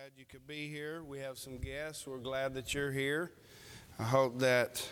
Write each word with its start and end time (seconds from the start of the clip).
glad 0.00 0.12
you 0.16 0.24
could 0.24 0.46
be 0.46 0.66
here. 0.66 1.02
We 1.02 1.18
have 1.18 1.36
some 1.36 1.58
guests. 1.58 2.06
We're 2.06 2.16
glad 2.16 2.54
that 2.54 2.72
you're 2.72 2.90
here. 2.90 3.32
I 3.98 4.04
hope 4.04 4.38
that 4.38 4.88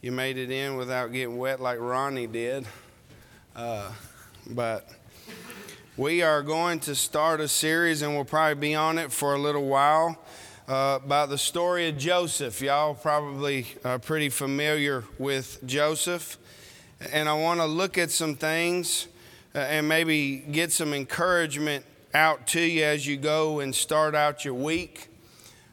you 0.00 0.12
made 0.12 0.38
it 0.38 0.52
in 0.52 0.76
without 0.76 1.10
getting 1.10 1.36
wet 1.36 1.60
like 1.60 1.80
Ronnie 1.80 2.28
did. 2.28 2.64
Uh, 3.56 3.90
but 4.50 4.88
we 5.96 6.22
are 6.22 6.42
going 6.42 6.78
to 6.80 6.94
start 6.94 7.40
a 7.40 7.48
series, 7.48 8.02
and 8.02 8.14
we'll 8.14 8.24
probably 8.24 8.54
be 8.54 8.76
on 8.76 8.98
it 8.98 9.10
for 9.10 9.34
a 9.34 9.38
little 9.38 9.66
while, 9.66 10.16
uh, 10.68 11.00
about 11.02 11.28
the 11.28 11.38
story 11.38 11.88
of 11.88 11.98
Joseph. 11.98 12.60
Y'all 12.60 12.94
probably 12.94 13.66
are 13.84 13.98
pretty 13.98 14.28
familiar 14.28 15.02
with 15.18 15.58
Joseph. 15.66 16.38
And 17.10 17.28
I 17.28 17.34
want 17.34 17.58
to 17.58 17.66
look 17.66 17.98
at 17.98 18.12
some 18.12 18.36
things 18.36 19.08
uh, 19.56 19.58
and 19.58 19.88
maybe 19.88 20.36
get 20.36 20.70
some 20.70 20.94
encouragement 20.94 21.84
out 22.16 22.46
to 22.46 22.60
you 22.62 22.82
as 22.82 23.06
you 23.06 23.18
go 23.18 23.60
and 23.60 23.74
start 23.74 24.14
out 24.14 24.42
your 24.42 24.54
week. 24.54 25.08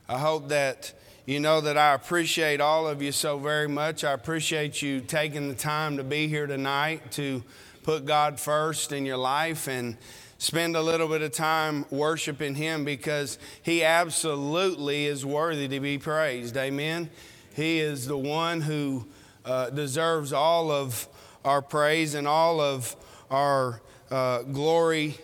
I 0.10 0.18
hope 0.18 0.50
that 0.50 0.92
you 1.26 1.40
know 1.40 1.62
that 1.62 1.78
I 1.78 1.94
appreciate 1.94 2.60
all 2.60 2.86
of 2.86 3.02
you 3.02 3.14
so 3.14 3.40
very 3.40 3.70
much. 3.70 4.04
I 4.04 4.12
appreciate 4.12 4.82
you 4.82 5.00
taking 5.00 5.48
the 5.48 5.56
time 5.56 5.96
to 5.96 6.04
be 6.04 6.28
here 6.28 6.46
tonight 6.46 7.14
to 7.14 7.42
put 7.84 8.06
God 8.06 8.42
first 8.42 8.92
in 8.92 9.06
your 9.06 9.16
life 9.16 9.70
and 9.70 9.96
spend 10.38 10.76
a 10.76 10.82
little 10.82 11.08
bit 11.08 11.22
of 11.22 11.32
time 11.32 11.86
worshiping 11.90 12.56
Him 12.56 12.84
because 12.84 13.40
He 13.62 13.86
absolutely 13.86 15.06
is 15.06 15.26
worthy 15.26 15.70
to 15.70 15.80
be 15.80 15.98
praised. 15.98 16.58
Amen. 16.58 17.10
He 17.56 17.80
is 17.80 18.06
the 18.06 18.18
one 18.18 18.60
who 18.60 19.08
uh, 19.46 19.70
deserves 19.70 20.34
all 20.34 20.72
of 20.72 21.08
our 21.46 21.62
praise 21.62 22.16
and 22.16 22.28
all 22.28 22.60
of 22.60 22.98
our 23.32 23.82
uh, 24.12 24.42
glory 24.42 25.18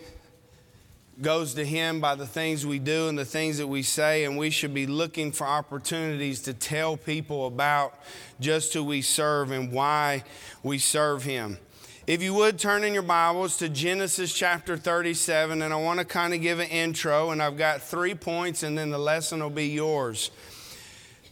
goes 1.22 1.54
to 1.54 1.64
Him 1.64 2.00
by 2.00 2.14
the 2.14 2.26
things 2.26 2.64
we 2.64 2.78
do 2.78 3.08
and 3.08 3.18
the 3.18 3.24
things 3.24 3.58
that 3.58 3.66
we 3.66 3.82
say, 3.82 4.24
and 4.24 4.38
we 4.38 4.50
should 4.50 4.72
be 4.72 4.86
looking 4.86 5.32
for 5.32 5.46
opportunities 5.46 6.40
to 6.42 6.54
tell 6.54 6.96
people 6.96 7.46
about 7.46 7.94
just 8.40 8.72
who 8.72 8.82
we 8.82 9.02
serve 9.02 9.50
and 9.50 9.72
why 9.72 10.24
we 10.62 10.78
serve 10.78 11.24
Him. 11.24 11.58
If 12.06 12.22
you 12.22 12.34
would 12.34 12.58
turn 12.58 12.82
in 12.82 12.94
your 12.94 13.02
Bibles 13.02 13.58
to 13.58 13.68
Genesis 13.68 14.34
chapter 14.34 14.76
37, 14.76 15.62
and 15.62 15.72
I 15.72 15.76
want 15.76 16.00
to 16.00 16.04
kind 16.04 16.34
of 16.34 16.40
give 16.40 16.58
an 16.58 16.68
intro, 16.68 17.30
and 17.30 17.42
I've 17.42 17.56
got 17.56 17.82
three 17.82 18.14
points, 18.14 18.62
and 18.62 18.76
then 18.76 18.90
the 18.90 18.98
lesson 18.98 19.40
will 19.40 19.50
be 19.50 19.68
yours. 19.68 20.30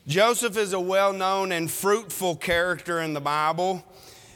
Joseph 0.07 0.57
is 0.57 0.73
a 0.73 0.81
well 0.81 1.13
known 1.13 1.51
and 1.53 1.71
fruitful 1.71 2.37
character 2.37 3.01
in 3.01 3.13
the 3.13 3.21
Bible, 3.21 3.85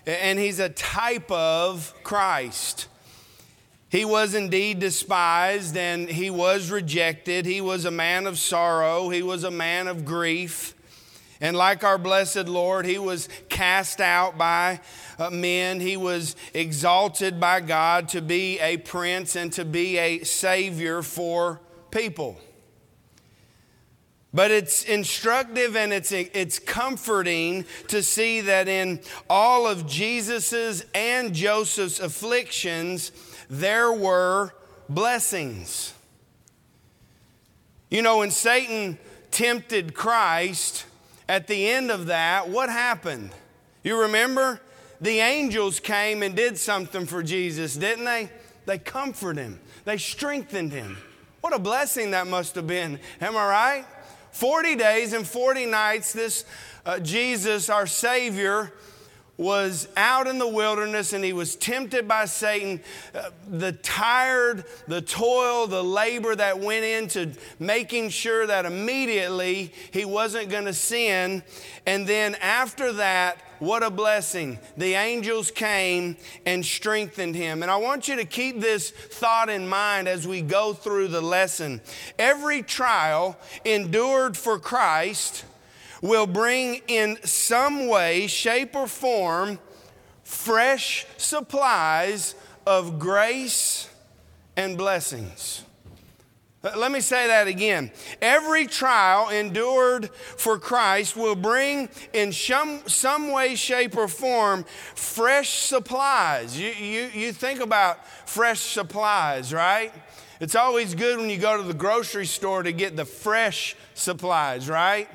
and 0.07 0.39
he's 0.39 0.59
a 0.59 0.69
type 0.69 1.31
of 1.31 1.95
Christ. 2.03 2.89
He 3.93 4.07
was 4.07 4.35
indeed 4.35 4.79
despised 4.79 5.77
and 5.77 6.09
he 6.09 6.31
was 6.31 6.71
rejected. 6.71 7.45
He 7.45 7.61
was 7.61 7.85
a 7.85 7.91
man 7.91 8.27
of 8.27 8.39
sorrow. 8.39 9.11
He 9.11 9.23
was 9.23 9.45
a 9.45 9.51
man 9.51 9.87
of 9.87 10.07
grief. 10.07 10.75
And 11.43 11.55
like 11.55 11.85
our 11.85 11.99
blessed 11.99 12.49
Lord, 12.49 12.87
he 12.87 12.99
was 12.99 13.29
cast 13.51 14.01
out 14.01 14.39
by 14.39 14.81
uh, 15.19 15.29
men. 15.29 15.79
He 15.79 15.99
was 15.99 16.37
exalted 16.55 17.39
by 17.39 17.61
God 17.61 18.09
to 18.09 18.23
be 18.23 18.59
a 18.61 18.79
prince 18.79 19.37
and 19.37 19.53
to 19.53 19.65
be 19.67 19.99
a 19.99 20.25
savior 20.25 21.03
for 21.03 21.61
people. 21.91 22.41
But 24.33 24.51
it's 24.51 24.85
instructive 24.85 25.77
and 25.77 25.93
it's, 25.93 26.13
it's 26.13 26.59
comforting 26.59 27.67
to 27.89 28.03
see 28.03 28.41
that 28.41 28.69
in 28.69 29.03
all 29.29 29.67
of 29.67 29.87
Jesus's 29.87 30.87
and 30.95 31.35
Joseph's 31.35 32.01
afflictions, 32.01 33.13
there 33.53 33.93
were 33.93 34.55
blessings. 34.89 35.93
You 37.91 38.01
know, 38.01 38.19
when 38.19 38.31
Satan 38.31 38.99
tempted 39.31 39.93
Christ, 39.93 40.87
at 41.29 41.47
the 41.49 41.69
end 41.69 41.91
of 41.91 42.07
that, 42.07 42.49
what 42.49 42.71
happened? 42.71 43.31
You 43.85 44.01
remember? 44.01 44.59
The 45.03 45.19
angels 45.19 45.81
came 45.81 46.23
and 46.23 46.35
did 46.35 46.57
something 46.57 47.05
for 47.05 47.23
Jesus, 47.23 47.77
didn't 47.77 48.07
they? 48.07 48.31
They 48.65 48.79
comforted 48.79 49.45
him, 49.45 49.61
they 49.85 49.99
strengthened 49.99 50.73
him. 50.73 50.97
What 51.43 51.53
a 51.53 51.59
blessing 51.59 52.13
that 52.13 52.29
must 52.29 52.55
have 52.55 52.67
been. 52.67 53.01
Am 53.21 53.37
I 53.37 53.47
right? 53.49 53.87
40 54.31 54.77
days 54.77 55.13
and 55.13 55.27
40 55.27 55.67
nights, 55.67 56.15
this 56.15 56.47
uh, 56.87 57.01
Jesus, 57.01 57.69
our 57.69 57.87
Savior, 57.87 58.73
was 59.37 59.89
out 59.97 60.27
in 60.27 60.39
the 60.39 60.47
wilderness 60.47 61.13
and 61.13 61.25
he 61.25 61.33
was 61.33 61.57
tempted 61.57 62.07
by 62.07 62.27
Satan. 62.27 62.81
Uh, 63.15 63.31
the 63.49 63.73
tired, 63.73 64.65
the 64.87 65.01
toil, 65.01 65.67
the 65.67 65.83
labor 65.83 66.37
that 66.37 66.61
went 66.61 66.85
into 66.85 67.33
making 67.59 68.11
sure 68.11 68.47
that 68.47 68.67
immediately 68.67 69.73
he 69.91 70.05
wasn't 70.05 70.49
going 70.51 70.67
to 70.67 70.75
sin. 70.75 71.43
And 71.87 72.07
then 72.07 72.35
after 72.37 72.93
that, 72.95 73.43
what 73.59 73.83
a 73.85 73.91
blessing. 73.91 74.59
The 74.77 74.95
angels 74.95 75.51
came 75.51 76.17
and 76.45 76.67
strengthened 76.67 77.37
him. 77.37 77.63
And 77.63 77.71
I 77.71 77.77
want 77.77 78.09
you 78.09 78.17
to 78.17 78.25
keep 78.25 78.61
this 78.61 78.91
thought 78.91 79.49
in 79.49 79.69
mind 79.69 80.09
as 80.09 80.27
we 80.27 80.43
go 80.43 80.73
through 80.73 81.09
the 81.09 81.21
lesson. 81.21 81.81
Every 82.19 82.63
trial 82.63 83.39
endured 83.65 84.37
for 84.37 84.59
Christ 84.59 85.45
will 86.03 86.27
bring 86.27 86.83
in 86.89 87.17
some 87.25 87.87
way, 87.87 88.27
shape, 88.27 88.77
or 88.77 88.87
form 88.87 89.59
fresh 90.25 91.07
supplies 91.17 92.35
of 92.67 92.99
grace 92.99 93.89
and 94.57 94.77
blessings. 94.77 95.65
Let 96.63 96.93
me 96.93 97.01
say 97.01 97.27
that 97.27 97.49
again. 97.49 97.91
Every 98.21 98.67
trial 98.67 99.31
endured 99.31 100.11
for 100.15 100.61
Christ 100.61 101.17
will 101.17 101.35
bring 101.35 101.89
in 102.13 102.33
some, 102.33 102.87
some 102.87 103.33
way, 103.33 103.57
shape, 103.57 103.97
or 103.97 104.07
form 104.07 104.65
fresh 104.95 105.51
supplies. 105.51 106.59
You, 106.59 106.69
you, 106.71 107.11
you 107.13 107.33
think 107.33 107.61
about 107.61 108.07
fresh 108.29 108.61
supplies, 108.61 109.53
right? 109.53 109.93
It's 110.39 110.55
always 110.55 110.95
good 110.95 111.19
when 111.19 111.31
you 111.31 111.39
go 111.39 111.57
to 111.57 111.65
the 111.65 111.75
grocery 111.75 112.27
store 112.27 112.63
to 112.63 112.73
get 112.73 112.97
the 112.97 113.05
fresh 113.05 113.75
supplies, 113.95 114.69
right? 114.69 115.09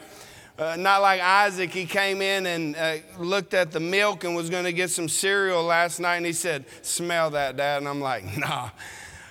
Uh, 0.57 0.75
not 0.75 1.03
like 1.03 1.21
Isaac, 1.21 1.71
he 1.71 1.85
came 1.85 2.19
in 2.19 2.47
and 2.47 2.75
uh, 2.75 2.95
looked 3.19 3.53
at 3.53 3.71
the 3.71 3.79
milk 3.79 4.23
and 4.23 4.35
was 4.35 4.49
going 4.49 4.63
to 4.63 4.73
get 4.73 4.89
some 4.89 5.07
cereal 5.07 5.63
last 5.63 5.99
night, 5.99 6.15
and 6.15 6.25
he 6.25 6.33
said, 6.33 6.65
Smell 6.81 7.29
that, 7.31 7.57
Dad. 7.57 7.77
And 7.77 7.87
I'm 7.87 8.01
like, 8.01 8.37
Nah, 8.39 8.71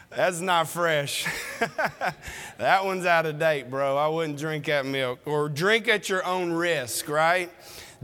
that's 0.09 0.41
not 0.41 0.69
fresh. 0.69 1.27
that 2.59 2.85
one's 2.85 3.07
out 3.07 3.27
of 3.27 3.41
date, 3.41 3.69
bro. 3.69 3.97
I 3.97 4.07
wouldn't 4.07 4.39
drink 4.39 4.67
that 4.67 4.87
milk. 4.87 5.19
Or 5.27 5.49
drink 5.49 5.89
at 5.89 6.09
your 6.09 6.25
own 6.25 6.53
risk, 6.53 7.09
right? 7.09 7.51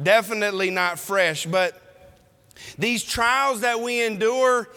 Definitely 0.03 0.71
not 0.71 0.99
fresh. 0.99 1.47
But 1.47 1.81
these 2.77 3.05
trials 3.05 3.61
that 3.61 3.81
we 3.81 4.05
endure, 4.05 4.69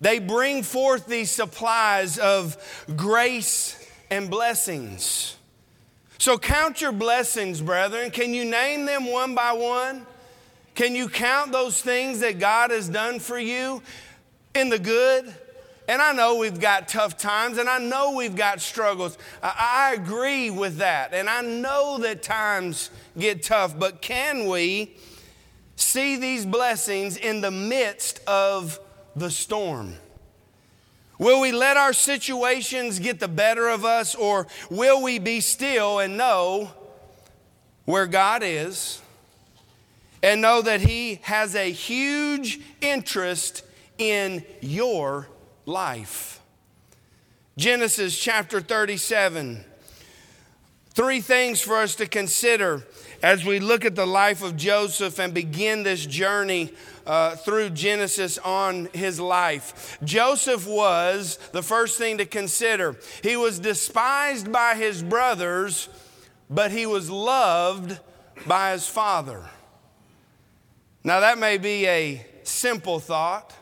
they 0.00 0.20
bring 0.20 0.62
forth 0.62 1.06
these 1.06 1.30
supplies 1.30 2.18
of 2.18 2.56
grace 2.96 3.78
and 4.10 4.30
blessings. 4.30 5.36
So 6.18 6.38
count 6.38 6.80
your 6.80 6.92
blessings, 6.92 7.60
brethren. 7.60 8.10
Can 8.10 8.34
you 8.34 8.44
name 8.44 8.86
them 8.86 9.10
one 9.10 9.34
by 9.34 9.52
one? 9.52 10.06
Can 10.74 10.94
you 10.94 11.08
count 11.08 11.52
those 11.52 11.80
things 11.80 12.20
that 12.20 12.38
God 12.38 12.70
has 12.70 12.88
done 12.88 13.20
for 13.20 13.38
you 13.38 13.82
in 14.54 14.68
the 14.68 14.78
good? 14.78 15.32
And 15.86 16.00
I 16.00 16.12
know 16.12 16.36
we've 16.36 16.60
got 16.60 16.88
tough 16.88 17.18
times 17.18 17.58
and 17.58 17.68
I 17.68 17.78
know 17.78 18.12
we've 18.12 18.34
got 18.34 18.60
struggles. 18.60 19.18
I, 19.42 19.94
agree 19.94 20.50
with 20.50 20.78
that. 20.78 21.12
And 21.12 21.28
I 21.28 21.42
know 21.42 21.98
that 21.98 22.22
times 22.22 22.90
get 23.18 23.42
tough, 23.42 23.78
but 23.78 24.00
can 24.00 24.48
we 24.48 24.96
see 25.76 26.16
these 26.16 26.46
blessings 26.46 27.18
in 27.18 27.42
the 27.42 27.50
midst 27.50 28.20
of 28.26 28.80
the 29.14 29.30
storm? 29.30 29.94
Will 31.18 31.40
we 31.40 31.52
let 31.52 31.76
our 31.76 31.92
situations 31.92 32.98
get 32.98 33.20
the 33.20 33.28
better 33.28 33.68
of 33.68 33.84
us, 33.84 34.14
or 34.14 34.46
will 34.68 35.02
we 35.02 35.18
be 35.18 35.40
still 35.40 36.00
and 36.00 36.16
know 36.16 36.70
where 37.84 38.06
God 38.06 38.42
is 38.42 39.00
and 40.22 40.40
know 40.40 40.62
that 40.62 40.80
He 40.80 41.20
has 41.22 41.54
a 41.54 41.70
huge 41.70 42.60
interest 42.80 43.62
in 43.98 44.44
your 44.60 45.28
life? 45.66 46.40
Genesis 47.56 48.18
chapter 48.18 48.60
37. 48.60 49.64
Three 50.90 51.20
things 51.20 51.60
for 51.60 51.76
us 51.76 51.94
to 51.96 52.06
consider 52.06 52.84
as 53.24 53.42
we 53.42 53.58
look 53.58 53.86
at 53.86 53.94
the 53.94 54.04
life 54.04 54.42
of 54.42 54.54
Joseph 54.54 55.18
and 55.18 55.32
begin 55.32 55.82
this 55.82 56.04
journey 56.04 56.70
uh, 57.06 57.34
through 57.36 57.70
Genesis 57.70 58.36
on 58.36 58.90
his 58.92 59.18
life. 59.18 59.96
Joseph 60.04 60.66
was 60.66 61.38
the 61.52 61.62
first 61.62 61.96
thing 61.96 62.18
to 62.18 62.26
consider. 62.26 62.96
He 63.22 63.34
was 63.38 63.58
despised 63.58 64.52
by 64.52 64.74
his 64.74 65.02
brothers, 65.02 65.88
but 66.50 66.70
he 66.70 66.84
was 66.84 67.08
loved 67.08 67.98
by 68.46 68.72
his 68.72 68.86
father. 68.86 69.48
Now, 71.02 71.20
that 71.20 71.38
may 71.38 71.56
be 71.56 71.86
a 71.86 72.26
simple 72.42 73.00
thought, 73.00 73.54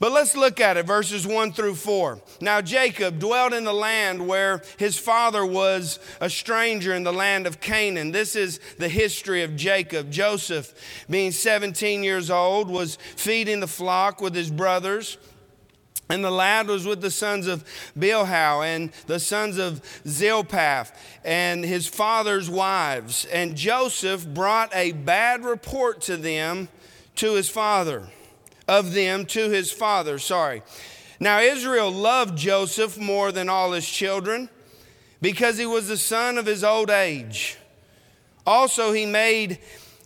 But 0.00 0.12
let's 0.12 0.36
look 0.36 0.60
at 0.60 0.76
it, 0.76 0.86
verses 0.86 1.26
1 1.26 1.52
through 1.52 1.74
4. 1.74 2.20
Now, 2.40 2.60
Jacob 2.60 3.18
dwelt 3.18 3.52
in 3.52 3.64
the 3.64 3.72
land 3.72 4.28
where 4.28 4.62
his 4.76 4.96
father 4.96 5.44
was 5.44 5.98
a 6.20 6.30
stranger 6.30 6.94
in 6.94 7.02
the 7.02 7.12
land 7.12 7.48
of 7.48 7.60
Canaan. 7.60 8.12
This 8.12 8.36
is 8.36 8.60
the 8.78 8.88
history 8.88 9.42
of 9.42 9.56
Jacob. 9.56 10.10
Joseph, 10.10 10.72
being 11.10 11.32
17 11.32 12.04
years 12.04 12.30
old, 12.30 12.70
was 12.70 12.96
feeding 13.16 13.58
the 13.58 13.66
flock 13.66 14.20
with 14.20 14.36
his 14.36 14.50
brothers. 14.50 15.18
And 16.08 16.24
the 16.24 16.30
lad 16.30 16.68
was 16.68 16.86
with 16.86 17.00
the 17.00 17.10
sons 17.10 17.46
of 17.48 17.64
Bilhah 17.98 18.64
and 18.64 18.92
the 19.08 19.20
sons 19.20 19.58
of 19.58 19.82
Zilpah 20.06 20.86
and 21.24 21.64
his 21.64 21.88
father's 21.88 22.48
wives. 22.48 23.26
And 23.26 23.56
Joseph 23.56 24.26
brought 24.26 24.74
a 24.74 24.92
bad 24.92 25.44
report 25.44 26.00
to 26.02 26.16
them 26.16 26.68
to 27.16 27.34
his 27.34 27.50
father 27.50 28.08
of 28.68 28.92
them 28.92 29.24
to 29.26 29.48
his 29.48 29.72
father. 29.72 30.18
Sorry. 30.18 30.62
Now, 31.18 31.40
Israel 31.40 31.90
loved 31.90 32.38
Joseph 32.38 32.98
more 32.98 33.32
than 33.32 33.48
all 33.48 33.72
his 33.72 33.88
children 33.88 34.48
because 35.20 35.58
he 35.58 35.66
was 35.66 35.88
the 35.88 35.96
son 35.96 36.38
of 36.38 36.46
his 36.46 36.62
old 36.62 36.90
age. 36.90 37.56
Also, 38.46 38.92
he 38.92 39.04
made 39.04 39.58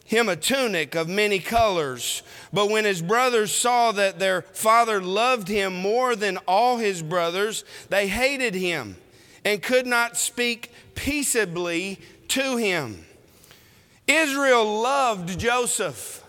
him 0.05 0.29
a 0.29 0.37
tunic 0.37 0.95
of 0.95 1.09
many 1.09 1.39
colors. 1.39 2.23
But 2.53 2.71
when 2.71 2.85
his 2.85 3.03
brothers 3.03 3.55
saw 3.55 3.93
that 3.93 4.19
their 4.19 4.43
father 4.43 5.01
loved 5.01 5.49
him 5.49 5.75
more 5.75 6.17
than 6.17 6.39
all 6.49 6.79
his 6.79 7.03
brothers, 7.03 7.65
they 7.89 8.09
hated 8.09 8.55
him 8.55 8.97
and 9.45 9.63
could 9.63 9.87
not 9.87 10.17
speak 10.17 10.71
peaceably 10.95 11.99
to 12.29 12.57
him. 12.57 13.05
Israel 14.07 14.81
loved 14.83 15.39
Joseph. 15.39 16.22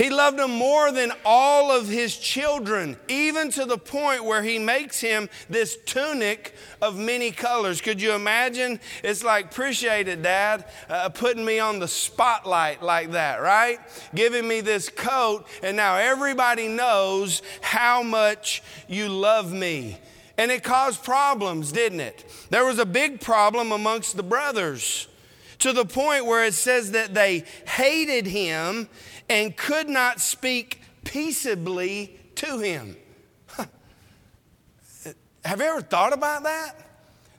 He 0.00 0.08
loved 0.08 0.40
him 0.40 0.52
more 0.52 0.90
than 0.90 1.12
all 1.26 1.70
of 1.70 1.86
his 1.86 2.16
children, 2.16 2.96
even 3.08 3.50
to 3.50 3.66
the 3.66 3.76
point 3.76 4.24
where 4.24 4.42
he 4.42 4.58
makes 4.58 4.98
him 4.98 5.28
this 5.50 5.76
tunic 5.84 6.54
of 6.80 6.96
many 6.96 7.30
colors. 7.30 7.82
Could 7.82 8.00
you 8.00 8.12
imagine? 8.12 8.80
It's 9.04 9.22
like, 9.22 9.50
appreciate 9.50 10.08
it, 10.08 10.22
Dad, 10.22 10.64
uh, 10.88 11.10
putting 11.10 11.44
me 11.44 11.58
on 11.58 11.80
the 11.80 11.86
spotlight 11.86 12.82
like 12.82 13.10
that, 13.10 13.42
right? 13.42 13.78
Giving 14.14 14.48
me 14.48 14.62
this 14.62 14.88
coat, 14.88 15.46
and 15.62 15.76
now 15.76 15.96
everybody 15.98 16.66
knows 16.66 17.42
how 17.60 18.02
much 18.02 18.62
you 18.88 19.10
love 19.10 19.52
me. 19.52 19.98
And 20.38 20.50
it 20.50 20.62
caused 20.62 21.04
problems, 21.04 21.72
didn't 21.72 22.00
it? 22.00 22.24
There 22.48 22.64
was 22.64 22.78
a 22.78 22.86
big 22.86 23.20
problem 23.20 23.70
amongst 23.70 24.16
the 24.16 24.22
brothers 24.22 25.08
to 25.60 25.72
the 25.72 25.84
point 25.84 26.26
where 26.26 26.44
it 26.44 26.54
says 26.54 26.92
that 26.92 27.14
they 27.14 27.44
hated 27.66 28.26
him 28.26 28.88
and 29.28 29.56
could 29.56 29.88
not 29.88 30.20
speak 30.20 30.80
peaceably 31.04 32.18
to 32.36 32.58
him. 32.58 32.96
Have 35.44 35.60
you 35.60 35.66
ever 35.66 35.80
thought 35.80 36.12
about 36.12 36.42
that? 36.42 36.74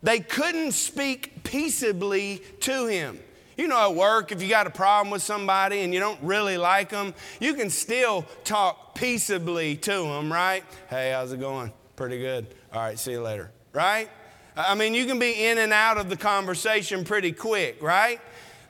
They 0.02 0.20
couldn't 0.20 0.72
speak 0.72 1.44
peaceably 1.44 2.42
to 2.62 2.88
him. 2.88 3.20
You 3.58 3.68
know, 3.68 3.92
at 3.92 3.96
work, 3.96 4.32
if 4.32 4.42
you 4.42 4.50
got 4.50 4.66
a 4.66 4.72
problem 4.72 5.12
with 5.12 5.22
somebody 5.22 5.82
and 5.82 5.94
you 5.94 6.00
don't 6.00 6.20
really 6.24 6.58
like 6.58 6.90
them, 6.90 7.14
you 7.40 7.54
can 7.54 7.70
still 7.70 8.26
talk 8.44 8.96
peaceably 8.96 9.76
to 9.76 9.92
them, 9.92 10.34
right? 10.34 10.64
Hey, 10.90 11.12
how's 11.12 11.32
it 11.32 11.40
going? 11.40 11.72
Pretty 11.96 12.18
good. 12.18 12.48
All 12.74 12.82
right, 12.82 12.98
see 12.98 13.12
you 13.12 13.22
later, 13.22 13.52
right? 13.74 14.10
I 14.56 14.76
mean, 14.76 14.94
you 14.94 15.06
can 15.06 15.20
be 15.20 15.46
in 15.46 15.58
and 15.58 15.72
out 15.72 15.98
of 15.98 16.10
the 16.10 16.18
conversation 16.18 17.06
pretty 17.06 17.32
quick, 17.32 17.82
right? 17.82 18.20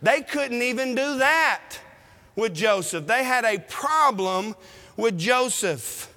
They 0.02 0.22
couldn't 0.22 0.62
even 0.62 0.96
do 0.96 1.18
that 1.18 1.74
with 2.36 2.54
Joseph. 2.54 3.08
They 3.08 3.24
had 3.24 3.46
a 3.46 3.60
problem 3.60 4.56
with 4.96 5.18
Joseph. 5.18 6.08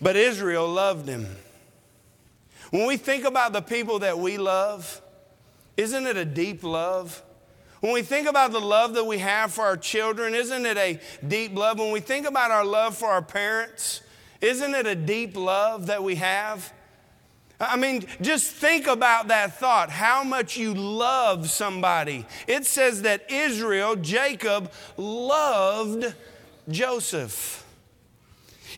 But 0.00 0.16
Israel 0.16 0.68
loved 0.68 1.08
him. 1.08 1.26
When 2.70 2.86
we 2.86 2.96
think 2.96 3.24
about 3.24 3.52
the 3.52 3.60
people 3.60 3.98
that 4.00 4.18
we 4.18 4.38
love, 4.38 5.02
isn't 5.76 6.06
it 6.06 6.16
a 6.16 6.24
deep 6.24 6.62
love? 6.62 7.22
When 7.80 7.92
we 7.92 8.02
think 8.02 8.28
about 8.28 8.52
the 8.52 8.60
love 8.60 8.94
that 8.94 9.04
we 9.04 9.18
have 9.18 9.52
for 9.52 9.64
our 9.64 9.76
children, 9.76 10.34
isn't 10.34 10.66
it 10.66 10.76
a 10.76 11.00
deep 11.26 11.54
love? 11.54 11.78
When 11.78 11.92
we 11.92 12.00
think 12.00 12.26
about 12.26 12.50
our 12.50 12.64
love 12.64 12.96
for 12.96 13.08
our 13.08 13.22
parents, 13.22 14.02
isn't 14.40 14.74
it 14.74 14.86
a 14.86 14.94
deep 14.94 15.36
love 15.36 15.86
that 15.86 16.02
we 16.02 16.16
have? 16.16 16.72
I 17.60 17.76
mean, 17.76 18.06
just 18.22 18.52
think 18.52 18.86
about 18.86 19.28
that 19.28 19.58
thought, 19.58 19.90
how 19.90 20.24
much 20.24 20.56
you 20.56 20.72
love 20.72 21.50
somebody. 21.50 22.24
It 22.46 22.64
says 22.64 23.02
that 23.02 23.30
Israel, 23.30 23.96
Jacob, 23.96 24.72
loved 24.96 26.14
Joseph. 26.70 27.66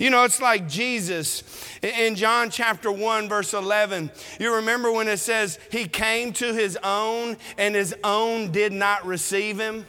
You 0.00 0.10
know, 0.10 0.24
it's 0.24 0.40
like 0.40 0.68
Jesus 0.68 1.44
in 1.80 2.16
John 2.16 2.50
chapter 2.50 2.90
1, 2.90 3.28
verse 3.28 3.54
11. 3.54 4.10
You 4.40 4.56
remember 4.56 4.90
when 4.90 5.06
it 5.06 5.18
says, 5.18 5.60
He 5.70 5.86
came 5.86 6.32
to 6.34 6.52
His 6.52 6.76
own, 6.82 7.36
and 7.58 7.74
His 7.74 7.94
own 8.02 8.50
did 8.50 8.72
not 8.72 9.06
receive 9.06 9.60
Him? 9.60 9.86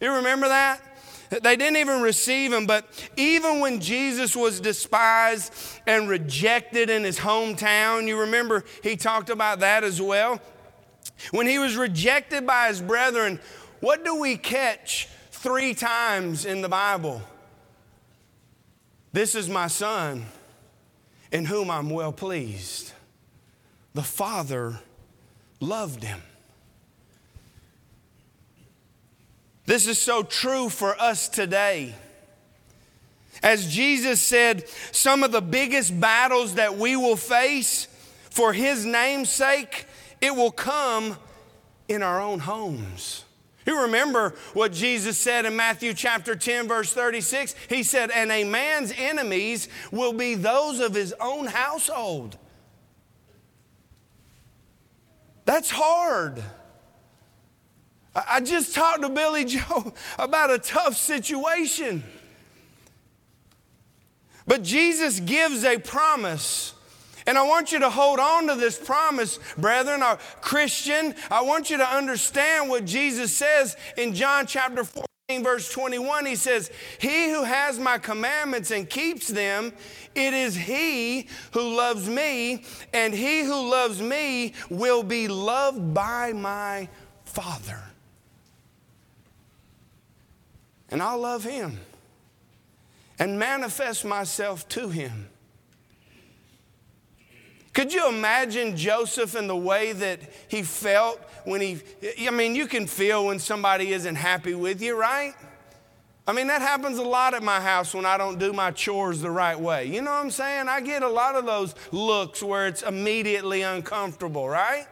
You 0.00 0.14
remember 0.14 0.48
that? 0.48 0.80
They 1.30 1.56
didn't 1.56 1.76
even 1.76 2.02
receive 2.02 2.52
him, 2.52 2.66
but 2.66 2.86
even 3.16 3.60
when 3.60 3.80
Jesus 3.80 4.36
was 4.36 4.60
despised 4.60 5.52
and 5.86 6.08
rejected 6.08 6.90
in 6.90 7.04
his 7.04 7.18
hometown, 7.18 8.06
you 8.06 8.20
remember 8.20 8.64
he 8.82 8.96
talked 8.96 9.30
about 9.30 9.60
that 9.60 9.84
as 9.84 10.00
well. 10.00 10.40
When 11.30 11.46
he 11.46 11.58
was 11.58 11.76
rejected 11.76 12.46
by 12.46 12.68
his 12.68 12.80
brethren, 12.80 13.40
what 13.80 14.04
do 14.04 14.20
we 14.20 14.36
catch 14.36 15.08
three 15.30 15.74
times 15.74 16.44
in 16.44 16.60
the 16.62 16.68
Bible? 16.68 17.22
This 19.12 19.34
is 19.34 19.48
my 19.48 19.66
son 19.66 20.26
in 21.32 21.46
whom 21.46 21.70
I'm 21.70 21.90
well 21.90 22.12
pleased. 22.12 22.92
The 23.94 24.02
Father 24.02 24.78
loved 25.60 26.04
him. 26.04 26.20
This 29.66 29.88
is 29.88 29.98
so 29.98 30.22
true 30.22 30.68
for 30.68 30.98
us 31.00 31.28
today. 31.28 31.94
As 33.42 33.72
Jesus 33.72 34.22
said, 34.22 34.68
some 34.92 35.22
of 35.22 35.32
the 35.32 35.42
biggest 35.42 35.98
battles 36.00 36.54
that 36.54 36.78
we 36.78 36.96
will 36.96 37.16
face 37.16 37.88
for 38.30 38.52
His 38.52 38.86
name's 38.86 39.28
sake, 39.28 39.86
it 40.20 40.34
will 40.34 40.52
come 40.52 41.16
in 41.88 42.02
our 42.02 42.20
own 42.20 42.38
homes. 42.38 43.24
You 43.66 43.82
remember 43.82 44.34
what 44.54 44.72
Jesus 44.72 45.18
said 45.18 45.44
in 45.44 45.56
Matthew 45.56 45.92
chapter 45.92 46.36
10, 46.36 46.68
verse 46.68 46.92
36? 46.92 47.56
He 47.68 47.82
said, 47.82 48.12
And 48.12 48.30
a 48.30 48.44
man's 48.44 48.92
enemies 48.96 49.68
will 49.90 50.12
be 50.12 50.36
those 50.36 50.78
of 50.78 50.94
his 50.94 51.12
own 51.20 51.46
household. 51.46 52.38
That's 55.44 55.70
hard. 55.70 56.42
I 58.28 58.40
just 58.40 58.74
talked 58.74 59.02
to 59.02 59.10
Billy 59.10 59.44
Joe 59.44 59.92
about 60.18 60.50
a 60.50 60.58
tough 60.58 60.96
situation. 60.96 62.02
But 64.46 64.62
Jesus 64.62 65.20
gives 65.20 65.64
a 65.64 65.78
promise. 65.78 66.72
And 67.26 67.36
I 67.36 67.42
want 67.42 67.72
you 67.72 67.80
to 67.80 67.90
hold 67.90 68.20
on 68.20 68.46
to 68.46 68.54
this 68.54 68.78
promise, 68.78 69.40
brethren, 69.58 70.02
or 70.02 70.16
Christian. 70.40 71.14
I 71.30 71.42
want 71.42 71.70
you 71.70 71.76
to 71.78 71.88
understand 71.88 72.70
what 72.70 72.84
Jesus 72.84 73.36
says 73.36 73.76
in 73.96 74.14
John 74.14 74.46
chapter 74.46 74.84
14, 74.84 75.42
verse 75.42 75.68
21. 75.72 76.24
He 76.24 76.36
says, 76.36 76.70
He 77.00 77.30
who 77.30 77.42
has 77.42 77.80
my 77.80 77.98
commandments 77.98 78.70
and 78.70 78.88
keeps 78.88 79.26
them, 79.26 79.72
it 80.14 80.32
is 80.32 80.54
he 80.54 81.26
who 81.50 81.76
loves 81.76 82.08
me, 82.08 82.62
and 82.94 83.12
he 83.12 83.40
who 83.42 83.68
loves 83.68 84.00
me 84.00 84.54
will 84.70 85.02
be 85.02 85.26
loved 85.26 85.92
by 85.92 86.32
my 86.32 86.88
Father 87.24 87.82
and 90.90 91.02
I'll 91.02 91.18
love 91.18 91.44
him 91.44 91.80
and 93.18 93.38
manifest 93.38 94.04
myself 94.04 94.68
to 94.70 94.88
him. 94.88 95.28
Could 97.72 97.92
you 97.92 98.08
imagine 98.08 98.76
Joseph 98.76 99.34
and 99.34 99.50
the 99.50 99.56
way 99.56 99.92
that 99.92 100.20
he 100.48 100.62
felt 100.62 101.20
when 101.44 101.60
he, 101.60 101.78
I 102.26 102.30
mean, 102.30 102.54
you 102.54 102.66
can 102.66 102.86
feel 102.86 103.26
when 103.26 103.38
somebody 103.38 103.92
isn't 103.92 104.14
happy 104.14 104.54
with 104.54 104.80
you, 104.80 104.98
right? 104.98 105.34
I 106.26 106.32
mean, 106.32 106.48
that 106.48 106.62
happens 106.62 106.98
a 106.98 107.02
lot 107.02 107.34
at 107.34 107.42
my 107.42 107.60
house 107.60 107.94
when 107.94 108.04
I 108.04 108.16
don't 108.16 108.38
do 108.38 108.52
my 108.52 108.70
chores 108.70 109.20
the 109.20 109.30
right 109.30 109.58
way. 109.58 109.86
You 109.86 110.02
know 110.02 110.10
what 110.10 110.24
I'm 110.24 110.30
saying? 110.30 110.68
I 110.68 110.80
get 110.80 111.02
a 111.02 111.08
lot 111.08 111.36
of 111.36 111.46
those 111.46 111.74
looks 111.92 112.42
where 112.42 112.66
it's 112.66 112.82
immediately 112.82 113.62
uncomfortable, 113.62 114.48
right? 114.48 114.86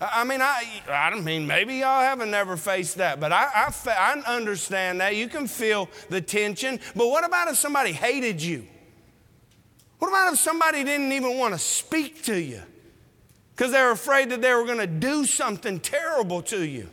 I 0.00 0.24
mean, 0.24 0.40
I, 0.40 0.64
I 0.88 1.10
don't 1.10 1.24
mean 1.24 1.46
maybe 1.46 1.76
y'all 1.76 2.00
haven't 2.00 2.30
never 2.30 2.56
faced 2.56 2.96
that, 2.96 3.20
but 3.20 3.32
I, 3.32 3.48
I, 3.54 3.72
I 3.86 4.34
understand 4.34 5.00
that. 5.00 5.14
You 5.14 5.28
can 5.28 5.46
feel 5.46 5.90
the 6.08 6.22
tension. 6.22 6.80
But 6.96 7.08
what 7.08 7.24
about 7.24 7.48
if 7.48 7.56
somebody 7.56 7.92
hated 7.92 8.40
you? 8.40 8.66
What 9.98 10.08
about 10.08 10.32
if 10.32 10.38
somebody 10.38 10.82
didn't 10.84 11.12
even 11.12 11.36
want 11.36 11.52
to 11.52 11.58
speak 11.58 12.22
to 12.24 12.40
you 12.40 12.62
because 13.54 13.72
they 13.72 13.82
were 13.82 13.90
afraid 13.90 14.30
that 14.30 14.40
they 14.40 14.54
were 14.54 14.64
going 14.64 14.78
to 14.78 14.86
do 14.86 15.26
something 15.26 15.78
terrible 15.78 16.40
to 16.42 16.64
you? 16.64 16.88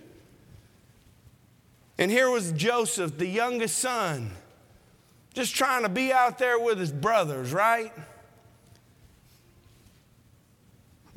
And 1.97 2.11
here 2.11 2.29
was 2.29 2.51
Joseph, 2.51 3.17
the 3.17 3.25
youngest 3.25 3.77
son, 3.77 4.31
just 5.33 5.55
trying 5.55 5.83
to 5.83 5.89
be 5.89 6.11
out 6.11 6.37
there 6.37 6.59
with 6.59 6.77
his 6.77 6.91
brothers, 6.91 7.53
right? 7.53 7.93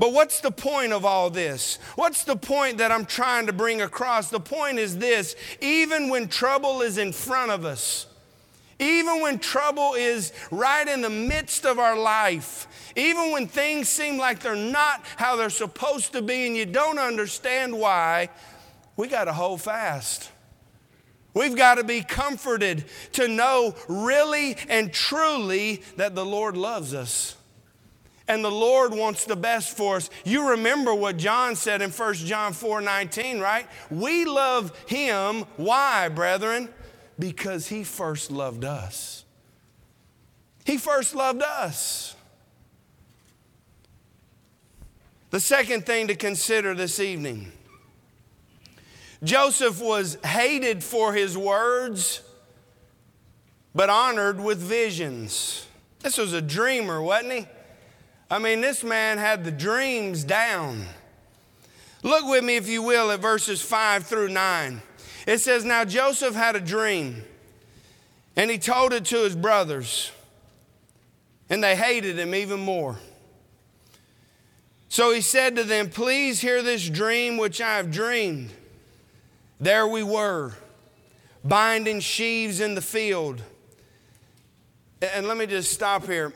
But 0.01 0.15
what's 0.15 0.41
the 0.41 0.51
point 0.51 0.95
of 0.95 1.05
all 1.05 1.29
this? 1.29 1.79
What's 1.95 2.25
the 2.25 2.35
point 2.35 2.79
that 2.79 2.91
I'm 2.91 3.05
trying 3.05 3.49
to 3.49 3.53
bring 3.53 3.83
across? 3.83 4.31
The 4.31 4.41
point 4.41 4.79
is 4.79 4.97
this 4.97 5.37
even 5.61 6.09
when 6.09 6.27
trouble 6.27 6.81
is 6.81 6.97
in 6.97 7.13
front 7.13 7.51
of 7.51 7.67
us, 7.67 8.07
even 8.79 9.21
when 9.21 9.39
trouble 9.39 9.93
is 9.93 10.33
right 10.51 10.89
in 10.89 11.03
the 11.03 11.11
midst 11.11 11.67
of 11.67 11.79
our 11.79 11.99
life, 11.99 12.67
even 12.97 13.31
when 13.31 13.47
things 13.47 13.91
seem 13.91 14.17
like 14.17 14.41
they're 14.41 14.57
not 14.57 15.05
how 15.17 15.37
they're 15.37 15.51
supposed 15.51 16.15
to 16.15 16.23
be 16.23 16.47
and 16.47 16.57
you 16.57 16.65
don't 16.65 16.99
understand 16.99 17.79
why, 17.79 18.31
we 18.97 19.07
got 19.07 19.25
to 19.25 19.35
hold 19.35 19.61
fast. 19.61 20.31
We've 21.35 21.55
got 21.55 21.75
to 21.75 21.85
be 21.85 22.01
comforted 22.01 22.87
to 23.13 23.29
know 23.29 23.75
really 23.87 24.57
and 24.71 24.95
truly 24.95 25.83
that 25.99 26.15
the 26.15 26.25
Lord 26.25 26.57
loves 26.57 26.95
us 26.95 27.37
and 28.31 28.45
the 28.45 28.51
Lord 28.51 28.95
wants 28.95 29.25
the 29.25 29.35
best 29.35 29.77
for 29.77 29.97
us. 29.97 30.09
You 30.25 30.51
remember 30.51 30.95
what 30.95 31.17
John 31.17 31.57
said 31.57 31.83
in 31.83 31.91
1 31.91 32.15
John 32.15 32.53
4 32.53 32.81
19, 32.81 33.41
right? 33.41 33.67
We 33.91 34.25
love 34.25 34.73
him. 34.87 35.47
Why, 35.57 36.09
brethren? 36.09 36.69
Because 37.19 37.67
he 37.67 37.83
first 37.83 38.31
loved 38.31 38.65
us. 38.65 39.25
He 40.65 40.79
first 40.79 41.17
loved 41.17 41.43
us. 41.43 42.15
The 45.31 45.41
second 45.41 45.85
thing 45.85 46.07
to 46.07 46.15
consider 46.15 46.73
this 46.73 47.01
evening 47.01 47.51
Joseph 49.25 49.83
was 49.83 50.19
hated 50.25 50.85
for 50.85 51.15
his 51.15 51.37
words, 51.37 52.23
but 53.75 53.91
honored 53.91 54.41
with 54.41 54.59
visions. 54.59 55.67
This 55.99 56.17
was 56.17 56.33
a 56.33 56.41
dreamer, 56.41 57.03
wasn't 57.03 57.33
he? 57.33 57.47
I 58.31 58.39
mean, 58.39 58.61
this 58.61 58.85
man 58.85 59.19
had 59.19 59.45
the 59.45 59.51
dreams 59.51 60.23
down. 60.23 60.87
Look 62.03 62.27
with 62.27 62.45
me, 62.45 62.57
if 62.57 62.69
you 62.69 62.81
will, 62.81 63.11
at 63.11 63.21
verses 63.21 63.61
5 63.61 64.07
through 64.07 64.29
9. 64.29 64.81
It 65.27 65.39
says, 65.39 65.65
Now 65.65 65.85
Joseph 65.85 66.35
had 66.35 66.55
a 66.55 66.61
dream, 66.61 67.25
and 68.37 68.51
he 68.51 68.57
told 68.57 68.93
it 68.93 69.05
to 69.07 69.25
his 69.25 69.35
brothers, 69.35 70.13
and 71.51 71.63
they 71.63 71.75
hated 71.75 72.19
him 72.19 72.35
even 72.35 72.61
more. 72.61 72.99
So 74.89 75.13
he 75.13 75.21
said 75.21 75.57
to 75.57 75.65
them, 75.65 75.91
Please 75.91 76.41
hear 76.41 76.63
this 76.63 76.89
dream 76.89 77.37
which 77.37 77.61
I 77.61 77.77
have 77.77 77.91
dreamed. 77.91 78.51
There 79.59 79.87
we 79.87 80.05
were, 80.05 80.55
binding 81.45 82.01
sheaves 82.01 82.61
in 82.61 82.77
the 82.77 82.81
field. 82.81 83.43
And 85.03 85.27
let 85.27 85.37
me 85.37 85.47
just 85.47 85.73
stop 85.73 86.07
here 86.07 86.33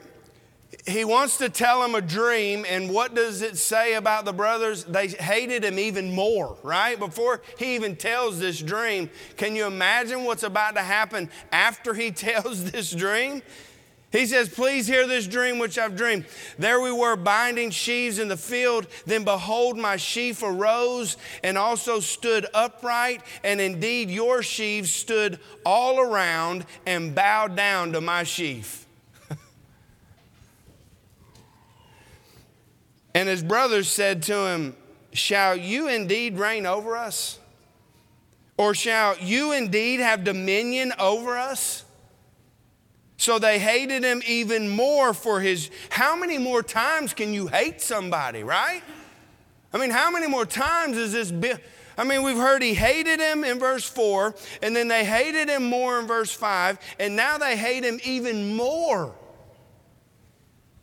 he 0.87 1.05
wants 1.05 1.39
to 1.39 1.49
tell 1.49 1.83
him 1.83 1.95
a 1.95 2.03
dream, 2.03 2.67
and 2.69 2.91
what 2.91 3.15
does 3.15 3.41
it 3.41 3.57
say 3.57 3.95
about 3.95 4.27
the 4.27 4.35
brothers? 4.35 4.85
They 4.85 5.09
hated 5.09 5.65
him 5.65 5.79
even 5.79 6.15
more, 6.15 6.59
right? 6.63 6.99
Before 6.99 7.41
he 7.59 7.75
even 7.75 7.97
tells 7.97 8.39
this 8.39 8.61
dream, 8.61 9.09
can 9.39 9.57
you 9.57 9.67
imagine 9.67 10.25
what's 10.25 10.43
about 10.43 10.75
to 10.75 10.83
happen 10.83 11.31
after 11.53 11.95
he 11.95 12.11
tells 12.11 12.71
this 12.71 12.91
dream? 12.91 13.41
He 14.13 14.27
says, 14.27 14.49
Please 14.49 14.87
hear 14.87 15.09
this 15.09 15.27
dream 15.27 15.59
which 15.59 15.77
I've 15.77 15.97
dreamed. 15.97 16.27
There 16.59 16.81
we 16.81 16.93
were 16.93 17.17
binding 17.17 17.71
sheaves 17.71 18.21
in 18.21 18.29
the 18.29 18.37
field. 18.37 18.87
Then 19.07 19.25
behold, 19.25 19.77
my 19.77 19.97
sheaf 19.97 20.43
arose 20.43 21.17
and 21.43 21.59
also 21.59 21.99
stood 21.99 22.47
upright. 22.55 23.23
And 23.43 23.61
indeed, 23.61 24.11
your 24.11 24.43
sheaves 24.43 24.95
stood 24.95 25.41
all 25.67 25.99
around 25.99 26.65
and 26.87 27.13
bowed 27.13 27.57
down 27.57 27.93
to 27.95 28.01
my 28.01 28.23
sheaf. 28.23 28.84
And 33.15 33.29
his 33.29 33.43
brothers 33.43 33.89
said 33.89 34.23
to 34.25 34.49
him, 34.49 34.77
Shall 35.13 35.57
you 35.57 35.89
indeed 35.89 36.37
reign 36.37 36.67
over 36.67 36.97
us? 36.97 37.39
Or 38.57 38.75
shall 38.75 39.17
you 39.19 39.53
indeed 39.53 40.01
have 40.01 40.25
dominion 40.25 40.93
over 40.99 41.39
us? 41.39 41.85
So 43.17 43.39
they 43.39 43.59
hated 43.59 44.05
him 44.05 44.23
even 44.27 44.69
more 44.69 45.15
for 45.15 45.41
his. 45.41 45.71
How 45.91 46.17
many 46.17 46.39
more 46.39 46.63
times 46.63 47.15
can 47.15 47.33
you 47.33 47.47
hate 47.47 47.81
somebody, 47.81 48.43
right? 48.43 48.83
I 49.73 49.79
mean, 49.79 49.91
how 49.91 50.11
many 50.11 50.27
more 50.27 50.47
times 50.47 50.97
is 50.97 51.13
this? 51.13 51.31
Bi- 51.31 51.61
I 51.97 52.05
mean, 52.05 52.23
we've 52.23 52.37
heard 52.37 52.61
he 52.61 52.75
hated 52.75 53.21
him 53.21 53.45
in 53.45 53.59
verse 53.59 53.89
4, 53.89 54.35
and 54.63 54.75
then 54.75 54.89
they 54.89 55.05
hated 55.05 55.49
him 55.49 55.65
more 55.65 56.01
in 56.01 56.07
verse 56.07 56.33
5, 56.33 56.79
and 56.99 57.15
now 57.15 57.39
they 57.39 57.57
hate 57.57 57.85
him 57.85 58.01
even 58.05 58.57
more 58.57 59.15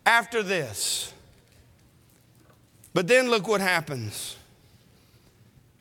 after 0.06 0.42
this. 0.42 1.14
But 2.94 3.08
then 3.08 3.30
look 3.30 3.48
what 3.48 3.62
happens. 3.62 4.36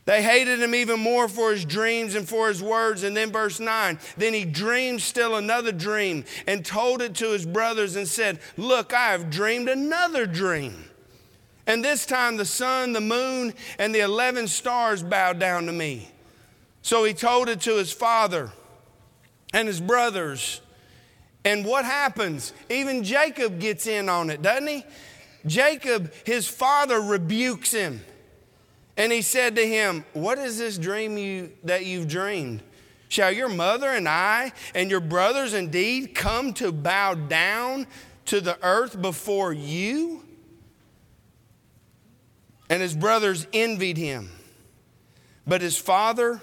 They 0.07 0.23
hated 0.23 0.61
him 0.61 0.75
even 0.75 0.99
more 0.99 1.29
for 1.29 1.53
his 1.53 1.65
dreams 1.65 2.15
and 2.15 2.29
for 2.29 2.49
his 2.49 2.63
words. 2.63 3.05
And 3.05 3.17
then, 3.17 3.31
verse 3.31 3.61
9, 3.61 3.99
then 4.17 4.35
he 4.35 4.45
dreamed 4.45 5.03
still 5.03 5.37
another 5.37 5.73
dream 5.73 6.25
and 6.47 6.65
told 6.65 7.01
it 7.03 7.15
to 7.17 7.31
his 7.31 7.47
brothers 7.47 7.97
and 7.97 8.09
said, 8.09 8.41
Look, 8.57 8.93
I 8.93 9.13
have 9.13 9.31
dreamed 9.31 9.69
another 9.69 10.27
dream. 10.27 10.85
And 11.67 11.85
this 11.85 12.07
time 12.07 12.37
the 12.37 12.45
sun, 12.45 12.93
the 12.93 13.01
moon, 13.01 13.55
and 13.79 13.95
the 13.95 14.01
11 14.01 14.49
stars 14.49 15.03
bowed 15.03 15.39
down 15.39 15.67
to 15.67 15.73
me. 15.73 16.09
So 16.83 17.05
he 17.05 17.15
told 17.15 17.49
it 17.49 17.61
to 17.61 17.77
his 17.77 17.93
father 17.93 18.51
and 19.53 19.69
his 19.69 19.81
brothers. 19.81 20.61
And 21.45 21.65
what 21.65 21.85
happens? 21.85 22.53
Even 22.69 23.05
Jacob 23.05 23.61
gets 23.61 23.87
in 23.87 24.09
on 24.09 24.31
it, 24.31 24.43
doesn't 24.43 24.67
he? 24.67 24.85
Jacob, 25.47 26.13
his 26.25 26.49
father, 26.49 27.01
rebukes 27.01 27.73
him. 27.73 28.01
And 28.97 29.13
he 29.13 29.23
said 29.23 29.57
to 29.57 29.67
him, 29.67 30.05
What 30.13 30.39
is 30.39 30.59
this 30.59 30.77
dream 30.77 31.17
you, 31.17 31.53
that 31.65 31.87
you've 31.87 32.09
dreamed? 32.09 32.63
Shall 33.09 33.33
your 33.33 33.49
mother 33.49 33.91
and 33.91 34.09
I 34.09 34.53
and 34.75 34.91
your 34.91 35.01
brothers 35.01 35.53
indeed 35.53 36.15
come 36.15 36.53
to 36.55 36.71
bow 36.71 37.15
down 37.15 37.87
to 38.27 38.41
the 38.41 38.59
earth 38.63 39.01
before 39.01 39.53
you? 39.53 40.25
And 42.69 42.81
his 42.81 42.95
brothers 42.95 43.49
envied 43.53 43.97
him. 43.97 44.31
But 45.47 45.61
his 45.61 45.77
father 45.77 46.41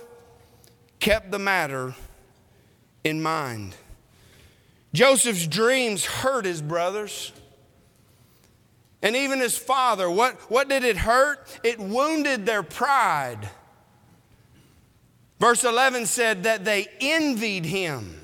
kept 0.99 1.31
the 1.31 1.39
matter 1.39 1.95
in 3.03 3.21
mind. 3.21 3.75
Joseph's 4.93 5.47
dreams 5.47 6.05
hurt 6.05 6.43
his 6.43 6.61
brothers. 6.61 7.31
And 9.01 9.15
even 9.15 9.39
his 9.39 9.57
father, 9.57 10.09
what, 10.09 10.35
what 10.49 10.69
did 10.69 10.83
it 10.83 10.97
hurt? 10.97 11.59
It 11.63 11.79
wounded 11.79 12.45
their 12.45 12.63
pride. 12.63 13.49
Verse 15.39 15.63
11 15.63 16.07
said 16.07 16.43
that 16.43 16.65
they 16.65 16.87
envied 16.99 17.65
him. 17.65 18.21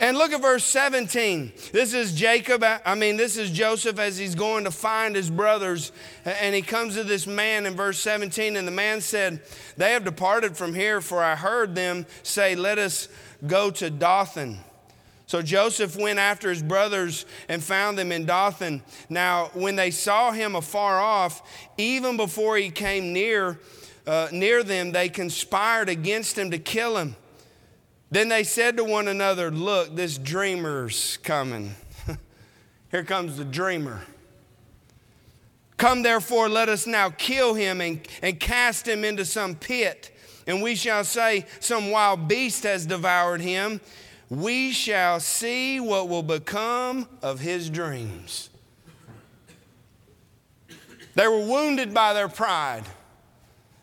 And 0.00 0.16
look 0.16 0.32
at 0.32 0.40
verse 0.40 0.62
17. 0.64 1.52
This 1.72 1.92
is 1.92 2.14
Jacob, 2.14 2.62
I 2.62 2.94
mean, 2.94 3.16
this 3.16 3.36
is 3.36 3.50
Joseph 3.50 3.98
as 3.98 4.16
he's 4.16 4.36
going 4.36 4.62
to 4.62 4.70
find 4.70 5.16
his 5.16 5.28
brothers. 5.28 5.90
And 6.24 6.54
he 6.54 6.62
comes 6.62 6.94
to 6.94 7.02
this 7.02 7.26
man 7.26 7.66
in 7.66 7.74
verse 7.74 7.98
17. 7.98 8.56
And 8.56 8.68
the 8.68 8.72
man 8.72 9.00
said, 9.00 9.42
They 9.76 9.92
have 9.94 10.04
departed 10.04 10.56
from 10.56 10.74
here, 10.74 11.00
for 11.00 11.24
I 11.24 11.34
heard 11.34 11.74
them 11.74 12.06
say, 12.22 12.54
Let 12.54 12.78
us 12.78 13.08
go 13.44 13.72
to 13.72 13.90
Dothan. 13.90 14.60
So 15.28 15.42
Joseph 15.42 15.94
went 15.94 16.18
after 16.18 16.48
his 16.48 16.62
brothers 16.62 17.26
and 17.50 17.62
found 17.62 17.98
them 17.98 18.12
in 18.12 18.24
Dothan. 18.24 18.82
Now, 19.10 19.50
when 19.52 19.76
they 19.76 19.90
saw 19.90 20.32
him 20.32 20.56
afar 20.56 20.98
off, 20.98 21.42
even 21.76 22.16
before 22.16 22.56
he 22.56 22.70
came 22.70 23.12
near, 23.12 23.60
uh, 24.06 24.28
near 24.32 24.62
them, 24.62 24.90
they 24.92 25.10
conspired 25.10 25.90
against 25.90 26.38
him 26.38 26.50
to 26.52 26.58
kill 26.58 26.96
him. 26.96 27.14
Then 28.10 28.30
they 28.30 28.42
said 28.42 28.78
to 28.78 28.84
one 28.84 29.06
another, 29.06 29.50
Look, 29.50 29.94
this 29.94 30.16
dreamer's 30.16 31.18
coming. 31.18 31.74
Here 32.90 33.04
comes 33.04 33.36
the 33.36 33.44
dreamer. 33.44 34.00
Come 35.76 36.00
therefore, 36.00 36.48
let 36.48 36.70
us 36.70 36.86
now 36.86 37.10
kill 37.10 37.52
him 37.52 37.82
and, 37.82 38.00
and 38.22 38.40
cast 38.40 38.88
him 38.88 39.04
into 39.04 39.26
some 39.26 39.56
pit. 39.56 40.10
And 40.46 40.62
we 40.62 40.74
shall 40.74 41.04
say, 41.04 41.44
Some 41.60 41.90
wild 41.90 42.28
beast 42.28 42.62
has 42.62 42.86
devoured 42.86 43.42
him 43.42 43.82
we 44.30 44.72
shall 44.72 45.20
see 45.20 45.80
what 45.80 46.08
will 46.08 46.22
become 46.22 47.08
of 47.22 47.40
his 47.40 47.70
dreams. 47.70 48.50
They 51.14 51.26
were 51.26 51.44
wounded 51.44 51.94
by 51.94 52.12
their 52.12 52.28
pride. 52.28 52.84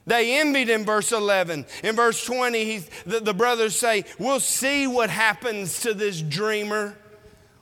They 0.07 0.39
envied 0.39 0.69
in 0.69 0.85
verse 0.85 1.11
11. 1.11 1.65
In 1.83 1.95
verse 1.95 2.23
20, 2.23 2.63
he, 2.63 2.77
the, 3.05 3.19
the 3.19 3.33
brothers 3.33 3.77
say, 3.77 4.05
We'll 4.19 4.39
see 4.39 4.87
what 4.87 5.09
happens 5.09 5.81
to 5.81 5.93
this 5.93 6.21
dreamer. 6.21 6.95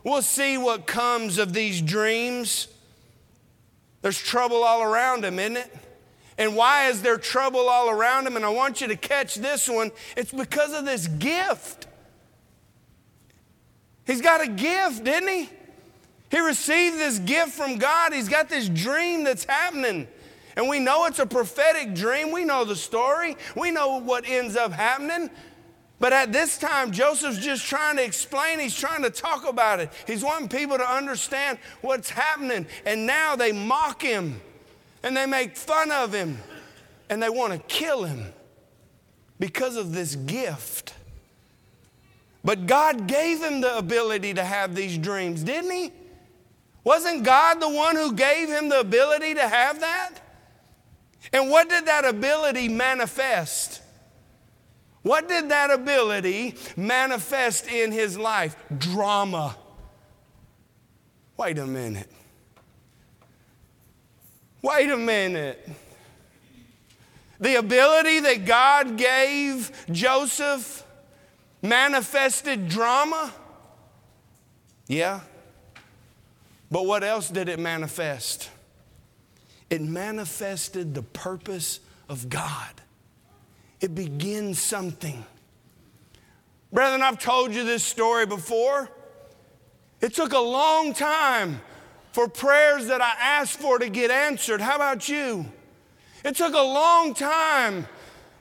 We'll 0.04 0.22
see 0.22 0.58
what 0.58 0.86
comes 0.86 1.38
of 1.38 1.54
these 1.54 1.82
dreams. 1.82 2.68
There's 4.02 4.22
trouble 4.22 4.64
all 4.64 4.84
around 4.84 5.24
him, 5.24 5.40
isn't 5.40 5.56
it? 5.56 5.74
And 6.38 6.56
why 6.56 6.90
is 6.90 7.02
there 7.02 7.18
trouble 7.18 7.70
all 7.70 7.90
around 7.90 8.28
him? 8.28 8.36
And 8.36 8.44
I 8.44 8.50
want 8.50 8.82
you 8.82 8.88
to 8.88 8.98
catch 8.98 9.36
this 9.36 9.70
one. 9.70 9.92
It's 10.18 10.34
because 10.34 10.74
of 10.74 10.84
this 10.84 11.08
gift. 11.08 11.88
He's 14.06 14.22
got 14.22 14.42
a 14.42 14.48
gift, 14.48 15.04
didn't 15.04 15.30
he? 15.30 15.50
He 16.30 16.40
received 16.40 16.98
this 16.98 17.20
gift 17.20 17.52
from 17.52 17.78
God. 17.78 18.14
He's 18.14 18.28
got 18.28 18.50
this 18.50 18.68
dream 18.68 19.24
that's 19.24 19.46
happening. 19.46 20.08
And 20.56 20.68
we 20.68 20.80
know 20.80 21.06
it's 21.06 21.20
a 21.20 21.26
prophetic 21.26 21.94
dream. 21.94 22.32
We 22.32 22.44
know 22.44 22.66
the 22.66 22.76
story. 22.76 23.38
We 23.56 23.72
know 23.72 24.00
what 24.00 24.28
ends 24.28 24.56
up 24.56 24.72
happening. 24.72 25.30
But 26.00 26.12
at 26.12 26.34
this 26.34 26.58
time, 26.58 26.92
Joseph's 26.92 27.40
just 27.40 27.66
trying 27.66 27.98
to 27.98 28.04
explain, 28.04 28.60
he's 28.60 28.76
trying 28.76 29.04
to 29.04 29.10
talk 29.10 29.48
about 29.48 29.80
it. 29.80 29.90
He's 30.06 30.24
wanting 30.24 30.50
people 30.50 30.78
to 30.78 30.92
understand 30.92 31.60
what's 31.82 32.10
happening. 32.10 32.68
And 32.86 33.06
now 33.06 33.36
they 33.36 33.52
mock 33.52 34.02
him 34.02 34.42
and 35.02 35.16
they 35.16 35.26
make 35.26 35.56
fun 35.56 35.92
of 35.92 36.14
him 36.14 36.40
and 37.10 37.22
they 37.22 37.30
want 37.30 37.54
to 37.54 37.60
kill 37.60 38.04
him 38.04 38.34
because 39.40 39.78
of 39.78 39.94
this 39.94 40.16
gift. 40.16 40.94
But 42.44 42.66
God 42.68 43.08
gave 43.08 43.42
him 43.42 43.62
the 43.62 43.78
ability 43.78 44.34
to 44.34 44.44
have 44.44 44.76
these 44.76 44.98
dreams, 44.98 45.44
didn't 45.44 45.72
he? 45.72 45.92
Wasn't 46.84 47.24
God 47.24 47.62
the 47.62 47.70
one 47.70 47.96
who 47.96 48.14
gave 48.14 48.50
him 48.50 48.68
the 48.68 48.82
ability 48.82 49.36
to 49.36 49.48
have 49.48 49.80
that? 49.80 50.16
And 51.32 51.50
what 51.50 51.70
did 51.70 51.86
that 51.86 52.04
ability 52.04 52.68
manifest? 52.68 53.82
What 55.04 55.30
did 55.30 55.50
that 55.50 55.72
ability 55.72 56.56
manifest 56.76 57.68
in 57.68 57.92
his 57.92 58.18
life? 58.18 58.56
Drama. 58.78 59.56
Wait 61.38 61.58
a 61.58 61.66
minute. 61.66 62.10
Wait 64.62 64.90
a 64.90 64.98
minute. 64.98 65.70
The 67.40 67.56
ability 67.56 68.22
that 68.22 68.46
God 68.46 68.98
gave 68.98 69.86
Joseph 69.92 70.86
manifested 71.64 72.70
drama? 72.70 73.34
Yeah. 74.88 75.22
But 76.70 76.86
what 76.86 77.04
else 77.04 77.30
did 77.30 77.50
it 77.50 77.58
manifest? 77.58 78.52
It 79.70 79.82
manifested 79.82 80.94
the 80.94 81.02
purpose 81.02 81.80
of 82.08 82.30
God. 82.30 82.82
It 83.82 83.96
begins 83.96 84.62
something. 84.62 85.26
Brethren, 86.72 87.02
I've 87.02 87.20
told 87.20 87.54
you 87.54 87.64
this 87.64 87.84
story 87.84 88.26
before. 88.26 88.90
It 90.02 90.14
took 90.14 90.34
a 90.34 90.40
long 90.40 90.94
time 90.94 91.62
for 92.12 92.28
prayers 92.28 92.88
that 92.88 93.02
I 93.02 93.14
asked 93.20 93.60
for 93.60 93.80
to 93.80 93.90
get 93.90 94.12
answered. 94.12 94.62
How 94.62 94.76
about 94.76 95.08
you? 95.10 95.46
It 96.24 96.36
took 96.36 96.54
a 96.54 96.62
long 96.62 97.14
time, 97.14 97.88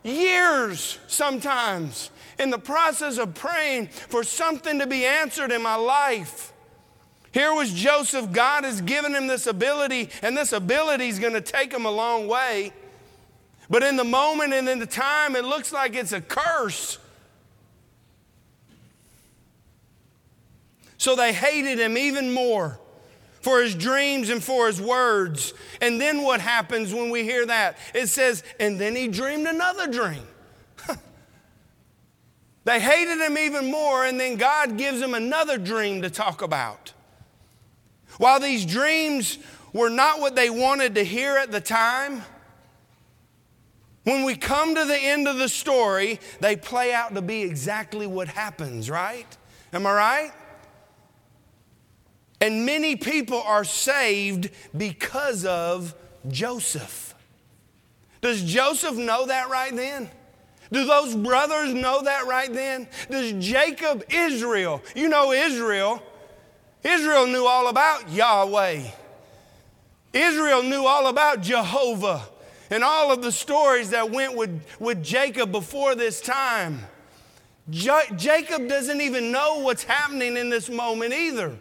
years 0.02 0.98
sometimes, 1.06 2.10
in 2.38 2.50
the 2.50 2.58
process 2.58 3.18
of 3.18 3.34
praying 3.34 3.88
for 3.88 4.24
something 4.24 4.78
to 4.78 4.86
be 4.86 5.04
answered 5.04 5.52
in 5.52 5.62
my 5.62 5.76
life. 5.76 6.52
Here 7.32 7.54
was 7.54 7.72
Joseph. 7.72 8.30
God 8.32 8.64
has 8.64 8.80
given 8.80 9.14
him 9.14 9.26
this 9.26 9.46
ability, 9.46 10.10
and 10.20 10.36
this 10.36 10.52
ability 10.52 11.08
is 11.08 11.18
going 11.18 11.32
to 11.32 11.40
take 11.40 11.72
him 11.72 11.86
a 11.86 11.90
long 11.90 12.28
way. 12.28 12.72
But 13.70 13.82
in 13.82 13.96
the 13.96 14.04
moment 14.04 14.52
and 14.52 14.68
in 14.68 14.78
the 14.78 14.86
time, 14.86 15.34
it 15.34 15.44
looks 15.44 15.72
like 15.72 15.94
it's 15.94 16.12
a 16.12 16.20
curse. 16.20 16.98
So 20.98 21.16
they 21.16 21.32
hated 21.32 21.78
him 21.80 21.96
even 21.96 22.32
more 22.32 22.78
for 23.40 23.60
his 23.60 23.74
dreams 23.74 24.28
and 24.28 24.44
for 24.44 24.66
his 24.66 24.80
words. 24.80 25.52
And 25.80 26.00
then 26.00 26.22
what 26.22 26.40
happens 26.40 26.94
when 26.94 27.10
we 27.10 27.24
hear 27.24 27.44
that? 27.46 27.76
It 27.94 28.08
says, 28.08 28.44
and 28.60 28.78
then 28.78 28.94
he 28.94 29.08
dreamed 29.08 29.46
another 29.46 29.88
dream. 29.88 30.22
They 32.64 32.80
hated 32.80 33.18
him 33.18 33.36
even 33.36 33.70
more, 33.70 34.04
and 34.04 34.20
then 34.20 34.36
God 34.36 34.78
gives 34.78 35.00
him 35.00 35.14
another 35.14 35.58
dream 35.58 36.02
to 36.02 36.10
talk 36.10 36.42
about. 36.42 36.92
While 38.18 38.40
these 38.40 38.64
dreams 38.64 39.38
were 39.72 39.90
not 39.90 40.20
what 40.20 40.36
they 40.36 40.50
wanted 40.50 40.94
to 40.94 41.04
hear 41.04 41.36
at 41.36 41.50
the 41.50 41.60
time, 41.60 42.22
when 44.04 44.24
we 44.24 44.36
come 44.36 44.74
to 44.74 44.84
the 44.84 44.98
end 44.98 45.28
of 45.28 45.38
the 45.38 45.48
story, 45.48 46.20
they 46.40 46.56
play 46.56 46.92
out 46.92 47.14
to 47.14 47.22
be 47.22 47.42
exactly 47.42 48.06
what 48.06 48.28
happens, 48.28 48.90
right? 48.90 49.26
Am 49.72 49.86
I 49.86 49.92
right? 49.92 50.32
And 52.40 52.66
many 52.66 52.96
people 52.96 53.40
are 53.42 53.64
saved 53.64 54.50
because 54.76 55.44
of 55.44 55.94
Joseph. 56.28 57.14
Does 58.20 58.42
Joseph 58.42 58.96
know 58.96 59.26
that 59.26 59.48
right 59.48 59.74
then? 59.74 60.10
Do 60.72 60.86
those 60.86 61.14
brothers 61.14 61.74
know 61.74 62.02
that 62.02 62.26
right 62.26 62.52
then? 62.52 62.88
Does 63.10 63.32
Jacob, 63.44 64.04
Israel, 64.10 64.82
you 64.96 65.08
know 65.08 65.32
Israel, 65.32 66.02
Israel 66.82 67.26
knew 67.26 67.46
all 67.46 67.68
about 67.68 68.10
Yahweh. 68.10 68.82
Israel 70.12 70.62
knew 70.62 70.84
all 70.86 71.06
about 71.06 71.42
Jehovah 71.42 72.22
and 72.70 72.82
all 72.82 73.12
of 73.12 73.22
the 73.22 73.30
stories 73.30 73.90
that 73.90 74.10
went 74.10 74.34
with, 74.34 74.64
with 74.80 75.02
Jacob 75.04 75.52
before 75.52 75.94
this 75.94 76.20
time. 76.20 76.80
Jacob 77.70 78.66
doesn't 78.66 79.00
even 79.00 79.30
know 79.30 79.60
what's 79.60 79.84
happening 79.84 80.36
in 80.36 80.50
this 80.50 80.68
moment 80.68 81.12
either. 81.12 81.56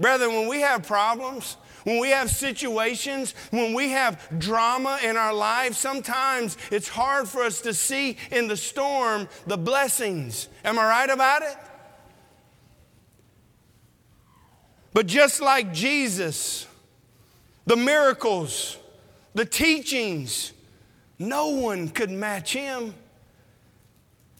Brother, 0.00 0.28
when 0.28 0.48
we 0.48 0.60
have 0.62 0.86
problems, 0.86 1.56
when 1.84 1.98
we 1.98 2.10
have 2.10 2.30
situations, 2.30 3.34
when 3.50 3.74
we 3.74 3.90
have 3.90 4.20
drama 4.38 4.98
in 5.02 5.16
our 5.16 5.34
lives, 5.34 5.78
sometimes 5.78 6.56
it's 6.70 6.88
hard 6.88 7.28
for 7.28 7.42
us 7.42 7.60
to 7.62 7.74
see 7.74 8.16
in 8.30 8.48
the 8.48 8.56
storm 8.56 9.28
the 9.46 9.56
blessings. 9.56 10.48
Am 10.64 10.78
I 10.78 10.84
right 10.84 11.10
about 11.10 11.42
it? 11.42 11.56
But 14.94 15.06
just 15.06 15.40
like 15.40 15.72
Jesus, 15.72 16.66
the 17.66 17.76
miracles, 17.76 18.76
the 19.34 19.44
teachings, 19.44 20.52
no 21.18 21.48
one 21.48 21.88
could 21.88 22.10
match 22.10 22.52
him. 22.52 22.94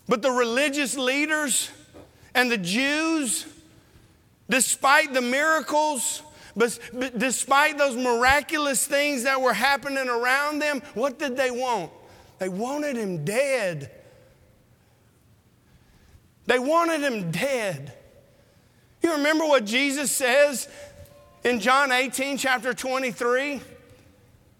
But 0.08 0.20
the 0.20 0.30
religious 0.30 0.96
leaders 0.96 1.70
and 2.34 2.50
the 2.50 2.58
Jews, 2.58 3.46
despite 4.50 5.14
the 5.14 5.22
miracles, 5.22 6.22
but, 6.56 6.78
despite 7.18 7.78
those 7.78 7.96
miraculous 7.96 8.86
things 8.86 9.24
that 9.24 9.40
were 9.40 9.54
happening 9.54 10.08
around 10.08 10.58
them, 10.58 10.82
what 10.94 11.18
did 11.18 11.36
they 11.36 11.50
want? 11.50 11.90
They 12.38 12.48
wanted 12.48 12.96
him 12.96 13.24
dead. 13.24 13.90
They 16.46 16.58
wanted 16.58 17.00
him 17.00 17.30
dead. 17.30 17.94
You 19.02 19.12
remember 19.12 19.46
what 19.46 19.64
Jesus 19.64 20.10
says 20.10 20.68
in 21.44 21.60
John 21.60 21.90
18, 21.90 22.36
chapter 22.36 22.74
23? 22.74 23.60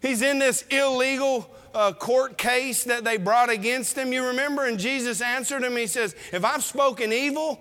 He's 0.01 0.23
in 0.23 0.39
this 0.39 0.63
illegal 0.71 1.49
uh, 1.75 1.93
court 1.93 2.37
case 2.39 2.85
that 2.85 3.05
they 3.05 3.17
brought 3.17 3.51
against 3.51 3.97
him. 3.97 4.13
You 4.13 4.29
remember? 4.29 4.65
And 4.65 4.79
Jesus 4.79 5.21
answered 5.21 5.63
him. 5.63 5.77
He 5.77 5.87
says, 5.87 6.15
If 6.33 6.45
I've 6.45 6.65
spoken 6.65 7.13
evil, 7.13 7.61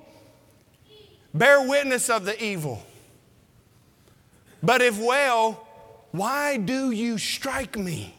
bear 1.34 1.68
witness 1.68 2.10
of 2.10 2.26
the 2.26 2.44
evil. 2.44 2.84
But 4.64 4.82
if 4.82 5.00
well, 5.00 5.66
why 6.12 6.58
do 6.58 6.92
you 6.92 7.18
strike 7.18 7.78
me? 7.78 8.16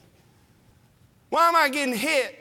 Why 1.29 1.49
am 1.49 1.57
I 1.57 1.69
getting 1.69 1.95
hit? 1.95 2.39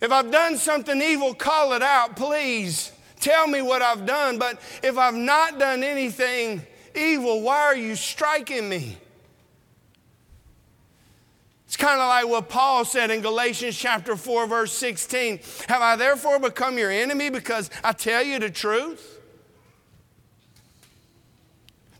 If 0.00 0.10
I've 0.10 0.30
done 0.30 0.56
something 0.56 1.00
evil, 1.00 1.34
call 1.34 1.74
it 1.74 1.82
out, 1.82 2.16
please. 2.16 2.90
Tell 3.20 3.46
me 3.46 3.60
what 3.60 3.82
I've 3.82 4.06
done. 4.06 4.38
But 4.38 4.60
if 4.82 4.96
I've 4.96 5.14
not 5.14 5.58
done 5.58 5.84
anything 5.84 6.62
evil, 6.94 7.42
why 7.42 7.58
are 7.58 7.76
you 7.76 7.94
striking 7.94 8.68
me? 8.68 8.96
It's 11.66 11.76
kind 11.76 12.00
of 12.00 12.08
like 12.08 12.26
what 12.26 12.48
Paul 12.48 12.84
said 12.84 13.10
in 13.10 13.20
Galatians 13.20 13.76
chapter 13.76 14.16
4, 14.16 14.46
verse 14.48 14.72
16. 14.72 15.38
Have 15.68 15.82
I 15.82 15.96
therefore 15.96 16.40
become 16.40 16.78
your 16.78 16.90
enemy 16.90 17.30
because 17.30 17.70
I 17.84 17.92
tell 17.92 18.24
you 18.24 18.40
the 18.40 18.50
truth? 18.50 19.19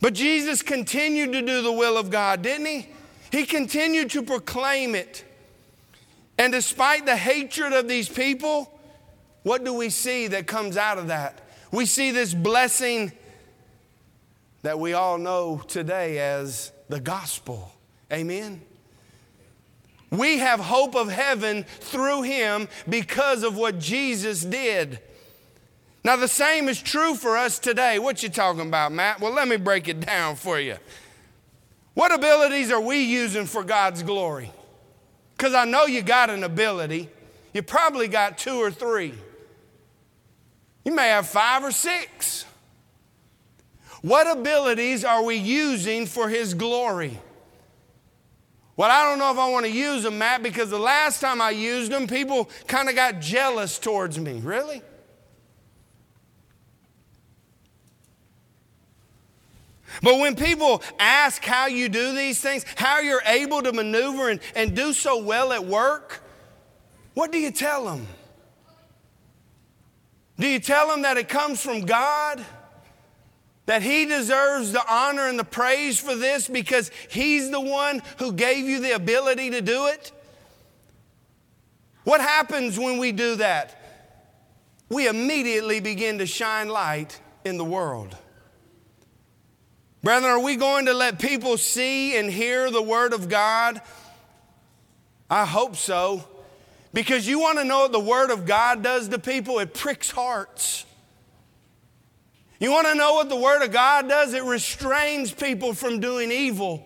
But 0.00 0.14
Jesus 0.14 0.62
continued 0.62 1.32
to 1.32 1.42
do 1.42 1.62
the 1.62 1.72
will 1.72 1.98
of 1.98 2.10
God, 2.10 2.42
didn't 2.42 2.66
he? 2.66 2.88
He 3.30 3.44
continued 3.44 4.10
to 4.10 4.22
proclaim 4.22 4.94
it. 4.94 5.24
And 6.38 6.52
despite 6.52 7.04
the 7.04 7.16
hatred 7.16 7.72
of 7.72 7.86
these 7.86 8.08
people, 8.08 8.72
what 9.42 9.62
do 9.64 9.74
we 9.74 9.90
see 9.90 10.26
that 10.28 10.46
comes 10.46 10.76
out 10.76 10.98
of 10.98 11.08
that? 11.08 11.46
We 11.70 11.86
see 11.86 12.10
this 12.10 12.34
blessing 12.34 13.12
that 14.62 14.78
we 14.78 14.94
all 14.94 15.18
know 15.18 15.62
today 15.68 16.18
as 16.18 16.72
the 16.88 17.00
gospel. 17.00 17.72
Amen. 18.12 18.62
We 20.10 20.38
have 20.38 20.60
hope 20.60 20.96
of 20.96 21.08
heaven 21.08 21.64
through 21.64 22.22
him 22.22 22.68
because 22.88 23.42
of 23.42 23.56
what 23.56 23.78
Jesus 23.78 24.42
did. 24.42 25.00
Now 26.02 26.16
the 26.16 26.28
same 26.28 26.68
is 26.68 26.80
true 26.80 27.14
for 27.14 27.36
us 27.36 27.58
today. 27.58 27.98
What 27.98 28.22
you 28.22 28.28
talking 28.28 28.66
about, 28.66 28.92
Matt? 28.92 29.20
Well, 29.20 29.32
let 29.32 29.48
me 29.48 29.56
break 29.56 29.88
it 29.88 30.00
down 30.00 30.36
for 30.36 30.58
you. 30.58 30.76
What 31.94 32.12
abilities 32.12 32.70
are 32.70 32.80
we 32.80 33.02
using 33.02 33.46
for 33.46 33.62
God's 33.62 34.02
glory? 34.02 34.50
Cuz 35.36 35.54
I 35.54 35.64
know 35.64 35.86
you 35.86 36.02
got 36.02 36.30
an 36.30 36.44
ability. 36.44 37.08
You 37.52 37.62
probably 37.62 38.08
got 38.08 38.38
two 38.38 38.56
or 38.56 38.70
three. 38.70 39.14
You 40.84 40.92
may 40.94 41.08
have 41.08 41.26
five 41.28 41.62
or 41.62 41.72
six. 41.72 42.46
What 44.02 44.30
abilities 44.30 45.04
are 45.04 45.22
we 45.22 45.36
using 45.36 46.06
for 46.06 46.28
His 46.28 46.54
glory? 46.54 47.18
Well, 48.76 48.90
I 48.90 49.02
don't 49.02 49.18
know 49.18 49.30
if 49.30 49.38
I 49.38 49.50
want 49.50 49.66
to 49.66 49.72
use 49.72 50.04
them, 50.04 50.16
Matt, 50.16 50.42
because 50.42 50.70
the 50.70 50.78
last 50.78 51.20
time 51.20 51.42
I 51.42 51.50
used 51.50 51.92
them, 51.92 52.06
people 52.06 52.48
kind 52.66 52.88
of 52.88 52.94
got 52.94 53.20
jealous 53.20 53.78
towards 53.78 54.18
me. 54.18 54.40
Really? 54.42 54.80
But 60.02 60.18
when 60.18 60.34
people 60.34 60.82
ask 60.98 61.44
how 61.44 61.66
you 61.66 61.88
do 61.88 62.14
these 62.14 62.40
things, 62.40 62.64
how 62.76 63.00
you're 63.00 63.22
able 63.26 63.62
to 63.62 63.72
maneuver 63.72 64.30
and, 64.30 64.40
and 64.54 64.74
do 64.74 64.92
so 64.92 65.22
well 65.22 65.52
at 65.52 65.64
work, 65.64 66.22
what 67.14 67.32
do 67.32 67.38
you 67.38 67.50
tell 67.50 67.84
them? 67.84 68.06
Do 70.38 70.48
you 70.48 70.58
tell 70.58 70.88
them 70.88 71.02
that 71.02 71.18
it 71.18 71.28
comes 71.28 71.60
from 71.60 71.82
God? 71.82 72.44
That 73.66 73.82
He 73.82 74.06
deserves 74.06 74.72
the 74.72 74.82
honor 74.90 75.28
and 75.28 75.38
the 75.38 75.44
praise 75.44 76.00
for 76.00 76.14
this 76.14 76.48
because 76.48 76.90
He's 77.10 77.50
the 77.50 77.60
one 77.60 78.00
who 78.18 78.32
gave 78.32 78.66
you 78.66 78.80
the 78.80 78.92
ability 78.92 79.50
to 79.50 79.60
do 79.60 79.88
it? 79.88 80.12
What 82.04 82.22
happens 82.22 82.78
when 82.78 82.96
we 82.96 83.12
do 83.12 83.36
that? 83.36 83.76
We 84.88 85.06
immediately 85.08 85.80
begin 85.80 86.18
to 86.18 86.26
shine 86.26 86.68
light 86.68 87.20
in 87.44 87.58
the 87.58 87.64
world. 87.64 88.16
Brethren, 90.10 90.32
are 90.32 90.40
we 90.40 90.56
going 90.56 90.86
to 90.86 90.92
let 90.92 91.20
people 91.20 91.56
see 91.56 92.16
and 92.16 92.28
hear 92.28 92.68
the 92.68 92.82
Word 92.82 93.12
of 93.12 93.28
God? 93.28 93.80
I 95.30 95.46
hope 95.46 95.76
so. 95.76 96.24
Because 96.92 97.28
you 97.28 97.38
want 97.38 97.58
to 97.58 97.64
know 97.64 97.82
what 97.82 97.92
the 97.92 98.00
Word 98.00 98.32
of 98.32 98.44
God 98.44 98.82
does 98.82 99.08
to 99.10 99.20
people? 99.20 99.60
It 99.60 99.72
pricks 99.72 100.10
hearts. 100.10 100.84
You 102.58 102.72
want 102.72 102.88
to 102.88 102.96
know 102.96 103.14
what 103.14 103.28
the 103.28 103.36
Word 103.36 103.62
of 103.62 103.70
God 103.70 104.08
does? 104.08 104.34
It 104.34 104.42
restrains 104.42 105.30
people 105.30 105.74
from 105.74 106.00
doing 106.00 106.32
evil. 106.32 106.84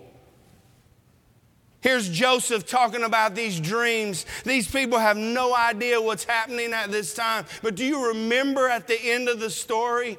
Here's 1.81 2.11
Joseph 2.11 2.67
talking 2.67 3.05
about 3.05 3.35
these 3.35 3.59
dreams. 3.59 4.27
These 4.45 4.71
people 4.71 4.99
have 4.99 5.17
no 5.17 5.57
idea 5.57 5.99
what's 5.99 6.25
happening 6.25 6.75
at 6.75 6.93
this 6.93 7.15
time. 7.15 7.47
But 7.63 7.75
do 7.75 7.87
you 7.87 8.09
remember 8.09 8.69
at 8.69 8.87
the 8.87 9.01
end 9.03 9.31
of 9.31 9.41
the 9.41 9.49
story? 9.49 10.19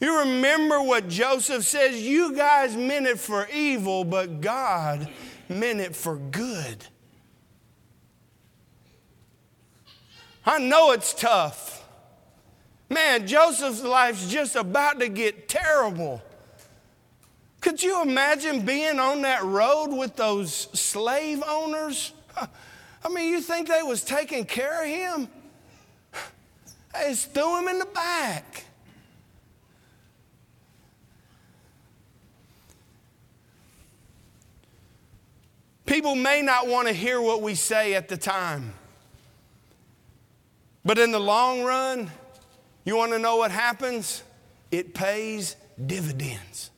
You 0.00 0.20
remember 0.20 0.80
what 0.80 1.08
Joseph 1.08 1.64
says? 1.64 2.00
You 2.00 2.34
guys 2.34 2.76
meant 2.76 3.06
it 3.06 3.18
for 3.18 3.48
evil, 3.52 4.04
but 4.04 4.40
God 4.40 5.08
meant 5.48 5.80
it 5.80 5.96
for 5.96 6.16
good. 6.16 6.84
I 10.46 10.58
know 10.58 10.92
it's 10.92 11.12
tough. 11.12 11.84
Man, 12.88 13.26
Joseph's 13.26 13.82
life's 13.82 14.30
just 14.30 14.56
about 14.56 15.00
to 15.00 15.08
get 15.08 15.48
terrible. 15.48 16.22
Could 17.60 17.82
you 17.82 18.00
imagine 18.02 18.64
being 18.64 18.98
on 18.98 19.22
that 19.22 19.44
road 19.44 19.88
with 19.88 20.16
those 20.16 20.52
slave 20.78 21.42
owners? 21.46 22.12
I 22.36 23.08
mean, 23.10 23.30
you 23.30 23.40
think 23.40 23.68
they 23.68 23.82
was 23.82 24.04
taking 24.04 24.44
care 24.44 24.82
of 24.82 24.88
him? 24.88 25.28
They 26.94 27.10
just 27.10 27.34
threw 27.34 27.58
him 27.58 27.68
in 27.68 27.78
the 27.80 27.86
back. 27.86 28.64
People 35.88 36.14
may 36.14 36.42
not 36.42 36.66
want 36.66 36.86
to 36.86 36.92
hear 36.92 37.18
what 37.18 37.40
we 37.40 37.54
say 37.54 37.94
at 37.94 38.08
the 38.08 38.18
time. 38.18 38.74
But 40.84 40.98
in 40.98 41.12
the 41.12 41.18
long 41.18 41.62
run, 41.62 42.10
you 42.84 42.94
want 42.94 43.12
to 43.12 43.18
know 43.18 43.36
what 43.36 43.50
happens? 43.50 44.22
It 44.70 44.92
pays 44.92 45.56
dividends. 45.86 46.70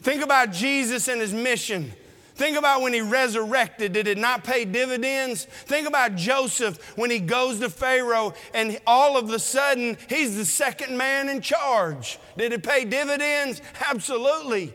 Think 0.00 0.24
about 0.24 0.50
Jesus 0.50 1.06
and 1.06 1.20
his 1.20 1.32
mission. 1.32 1.92
Think 2.34 2.58
about 2.58 2.82
when 2.82 2.92
he 2.92 3.00
resurrected, 3.00 3.92
did 3.92 4.08
it 4.08 4.18
not 4.18 4.42
pay 4.42 4.64
dividends? 4.64 5.44
Think 5.44 5.86
about 5.86 6.16
Joseph 6.16 6.98
when 6.98 7.12
he 7.12 7.20
goes 7.20 7.60
to 7.60 7.70
Pharaoh 7.70 8.34
and 8.52 8.80
all 8.88 9.16
of 9.16 9.30
a 9.30 9.38
sudden 9.38 9.96
he's 10.08 10.36
the 10.36 10.44
second 10.44 10.98
man 10.98 11.28
in 11.28 11.40
charge. 11.40 12.18
Did 12.36 12.52
it 12.52 12.64
pay 12.64 12.84
dividends? 12.84 13.62
Absolutely. 13.88 14.74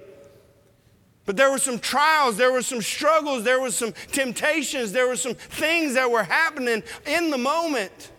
But 1.30 1.38
there 1.38 1.52
were 1.52 1.60
some 1.60 1.78
trials, 1.78 2.38
there 2.38 2.52
were 2.52 2.64
some 2.64 2.82
struggles, 2.82 3.44
there 3.44 3.62
were 3.62 3.70
some 3.70 3.94
temptations, 4.12 4.92
there 4.92 5.08
were 5.08 5.16
some 5.16 5.36
things 5.36 5.94
that 5.94 6.10
were 6.10 6.24
happening 6.24 6.82
in 7.06 7.30
the 7.30 7.38
moment. 7.38 8.10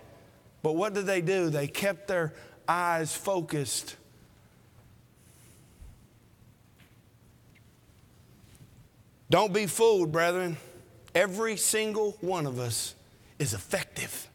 But 0.63 0.77
what 0.77 0.95
did 0.95 1.07
they 1.07 1.21
do? 1.21 1.51
They 1.51 1.67
kept 1.67 2.07
their 2.07 2.33
eyes 2.69 3.13
focused. 3.13 3.97
Don't 9.29 9.53
be 9.53 9.67
fooled, 9.67 10.13
brethren. 10.13 10.57
Every 11.13 11.57
single 11.57 12.17
one 12.21 12.47
of 12.47 12.61
us 12.61 12.95
is 13.41 13.55
effective. 13.55 14.29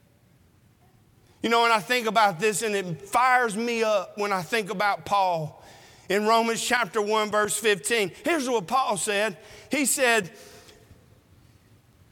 You 1.41 1.47
know, 1.47 1.61
when 1.61 1.71
I 1.71 1.79
think 1.79 2.07
about 2.07 2.41
this, 2.41 2.61
and 2.61 2.75
it 2.75 3.03
fires 3.03 3.55
me 3.55 3.83
up 3.83 4.17
when 4.17 4.33
I 4.33 4.41
think 4.41 4.69
about 4.69 5.05
Paul 5.05 5.63
in 6.09 6.25
Romans 6.25 6.61
chapter 6.61 7.01
1, 7.01 7.31
verse 7.31 7.57
15. 7.57 8.11
Here's 8.23 8.49
what 8.49 8.67
Paul 8.67 8.97
said 8.97 9.37
He 9.71 9.85
said, 9.85 10.31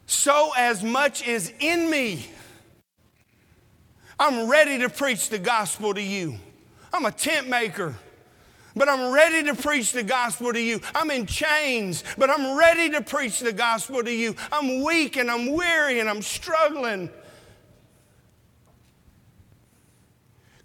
So 0.05 0.51
as 0.57 0.83
much 0.83 1.27
is 1.27 1.53
in 1.59 1.89
me, 1.89 2.27
I'm 4.19 4.49
ready 4.49 4.79
to 4.79 4.89
preach 4.89 5.29
the 5.29 5.39
gospel 5.39 5.93
to 5.93 6.01
you. 6.01 6.35
I'm 6.93 7.05
a 7.05 7.11
tent 7.11 7.49
maker 7.49 7.95
but 8.75 8.89
I'm 8.89 9.13
ready 9.13 9.43
to 9.43 9.55
preach 9.55 9.91
the 9.91 10.03
gospel 10.03 10.51
to 10.51 10.59
you. 10.59 10.81
I'm 10.95 11.11
in 11.11 11.25
chains, 11.25 12.03
but 12.17 12.29
I'm 12.29 12.57
ready 12.57 12.89
to 12.91 13.01
preach 13.01 13.39
the 13.39 13.53
gospel 13.53 14.03
to 14.03 14.11
you. 14.11 14.35
I'm 14.51 14.83
weak 14.83 15.15
and 15.15 15.29
I'm 15.29 15.51
weary 15.51 15.99
and 15.99 16.09
I'm 16.09 16.21
struggling. 16.21 17.09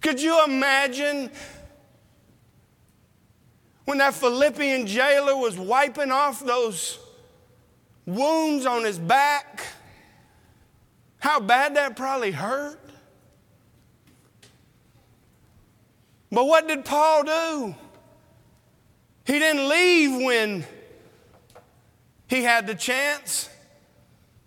Could 0.01 0.21
you 0.21 0.43
imagine 0.45 1.29
when 3.89 3.97
that 3.97 4.13
Philippian 4.13 4.85
jailer 4.85 5.35
was 5.35 5.57
wiping 5.57 6.11
off 6.11 6.45
those 6.45 6.99
wounds 8.05 8.67
on 8.67 8.83
his 8.83 8.99
back, 8.99 9.65
how 11.17 11.39
bad 11.39 11.75
that 11.75 11.95
probably 11.95 12.29
hurt. 12.29 12.79
But 16.31 16.45
what 16.45 16.67
did 16.67 16.85
Paul 16.85 17.23
do? 17.23 17.75
He 19.25 19.39
didn't 19.39 19.67
leave 19.67 20.23
when 20.23 20.63
he 22.27 22.43
had 22.43 22.67
the 22.67 22.75
chance. 22.75 23.49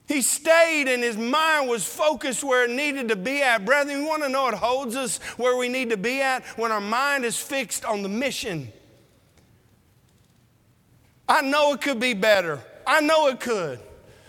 He 0.07 0.22
stayed 0.22 0.87
and 0.87 1.02
his 1.02 1.16
mind 1.16 1.68
was 1.68 1.85
focused 1.85 2.44
where 2.44 2.66
it 2.66 2.70
needed 2.70 3.09
to 3.09 3.16
be 3.16 3.42
at. 3.42 3.64
Brethren, 3.64 4.02
you 4.02 4.07
want 4.07 4.22
to 4.22 4.28
know 4.28 4.46
it 4.46 4.55
holds 4.55 4.94
us 4.94 5.18
where 5.37 5.57
we 5.57 5.68
need 5.68 5.90
to 5.90 5.96
be 5.96 6.20
at? 6.20 6.44
When 6.57 6.70
our 6.70 6.81
mind 6.81 7.24
is 7.24 7.37
fixed 7.37 7.85
on 7.85 8.02
the 8.02 8.09
mission. 8.09 8.72
I 11.28 11.42
know 11.42 11.72
it 11.74 11.80
could 11.80 12.00
be 12.00 12.14
better. 12.14 12.61
I 12.87 13.00
know 13.00 13.28
it 13.28 13.40
could. 13.40 13.80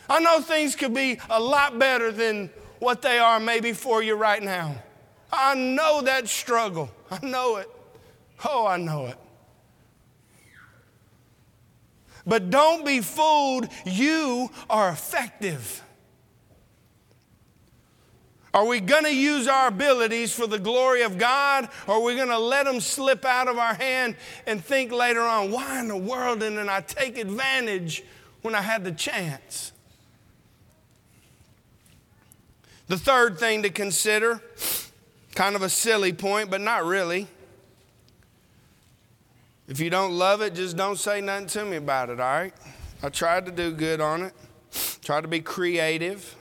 I 0.09 0.19
know 0.19 0.41
things 0.41 0.75
could 0.75 0.93
be 0.93 1.19
a 1.29 1.39
lot 1.39 1.79
better 1.79 2.11
than 2.11 2.49
what 2.79 3.01
they 3.01 3.17
are 3.17 3.39
maybe 3.39 3.73
for 3.73 4.03
you 4.03 4.15
right 4.15 4.43
now. 4.43 4.75
I 5.31 5.55
know 5.55 6.01
that 6.01 6.27
struggle. 6.27 6.91
I 7.09 7.25
know 7.25 7.57
it. 7.57 7.69
Oh, 8.45 8.67
I 8.67 8.77
know 8.77 9.07
it. 9.07 9.17
But 12.25 12.49
don't 12.49 12.85
be 12.85 13.01
fooled. 13.01 13.67
You 13.85 14.49
are 14.69 14.89
effective. 14.89 15.81
Are 18.53 18.65
we 18.65 18.79
going 18.79 19.05
to 19.05 19.15
use 19.15 19.47
our 19.47 19.67
abilities 19.67 20.31
for 20.31 20.45
the 20.45 20.59
glory 20.59 21.01
of 21.01 21.17
God, 21.17 21.69
or 21.87 21.95
are 21.95 22.01
we 22.01 22.15
going 22.15 22.27
to 22.27 22.37
let 22.37 22.65
them 22.65 22.79
slip 22.79 23.25
out 23.25 23.47
of 23.47 23.57
our 23.57 23.73
hand 23.73 24.15
and 24.45 24.63
think 24.63 24.91
later 24.91 25.21
on, 25.21 25.51
why 25.51 25.79
in 25.79 25.87
the 25.87 25.97
world 25.97 26.41
didn't 26.41 26.69
I 26.69 26.81
take 26.81 27.17
advantage 27.17 28.03
when 28.43 28.53
I 28.53 28.61
had 28.61 28.83
the 28.83 28.91
chance? 28.91 29.71
The 32.87 32.97
third 32.97 33.39
thing 33.39 33.63
to 33.63 33.69
consider, 33.69 34.39
kind 35.33 35.55
of 35.55 35.63
a 35.63 35.69
silly 35.69 36.13
point, 36.13 36.51
but 36.51 36.61
not 36.61 36.85
really. 36.85 37.27
If 39.67 39.79
you 39.79 39.89
don't 39.89 40.11
love 40.11 40.41
it, 40.41 40.53
just 40.53 40.77
don't 40.77 40.99
say 40.99 41.21
nothing 41.21 41.47
to 41.47 41.65
me 41.65 41.77
about 41.77 42.09
it, 42.09 42.19
all 42.19 42.27
right? 42.27 42.53
I 43.01 43.09
tried 43.09 43.47
to 43.47 43.51
do 43.51 43.71
good 43.71 43.99
on 43.99 44.21
it, 44.21 44.33
tried 45.01 45.21
to 45.21 45.27
be 45.27 45.39
creative. 45.39 46.35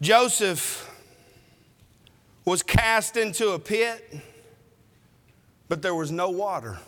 Joseph 0.00 0.88
was 2.44 2.62
cast 2.62 3.16
into 3.16 3.50
a 3.50 3.58
pit, 3.58 4.16
but 5.68 5.82
there 5.82 5.94
was 5.94 6.10
no 6.10 6.30
water. 6.30 6.78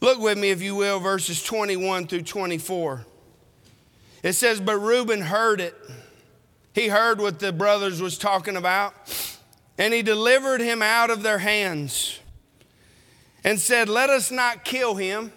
Look 0.00 0.20
with 0.20 0.36
me, 0.36 0.50
if 0.50 0.60
you 0.60 0.74
will, 0.74 1.00
verses 1.00 1.42
21 1.42 2.06
through 2.06 2.22
24. 2.22 3.06
It 4.22 4.34
says, 4.34 4.60
But 4.60 4.78
Reuben 4.78 5.22
heard 5.22 5.60
it. 5.60 5.74
He 6.74 6.88
heard 6.88 7.18
what 7.18 7.38
the 7.38 7.52
brothers 7.52 8.02
was 8.02 8.18
talking 8.18 8.56
about, 8.56 8.94
and 9.78 9.94
he 9.94 10.02
delivered 10.02 10.60
him 10.60 10.82
out 10.82 11.08
of 11.08 11.22
their 11.22 11.38
hands 11.38 12.20
and 13.42 13.58
said, 13.58 13.88
Let 13.88 14.10
us 14.10 14.30
not 14.30 14.64
kill 14.64 14.96
him. 14.96 15.32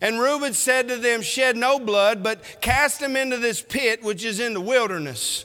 And 0.00 0.18
Reuben 0.18 0.54
said 0.54 0.88
to 0.88 0.96
them, 0.96 1.20
Shed 1.22 1.56
no 1.56 1.78
blood, 1.78 2.22
but 2.22 2.42
cast 2.60 3.02
him 3.02 3.16
into 3.16 3.36
this 3.36 3.60
pit 3.60 4.02
which 4.02 4.24
is 4.24 4.40
in 4.40 4.54
the 4.54 4.60
wilderness, 4.60 5.44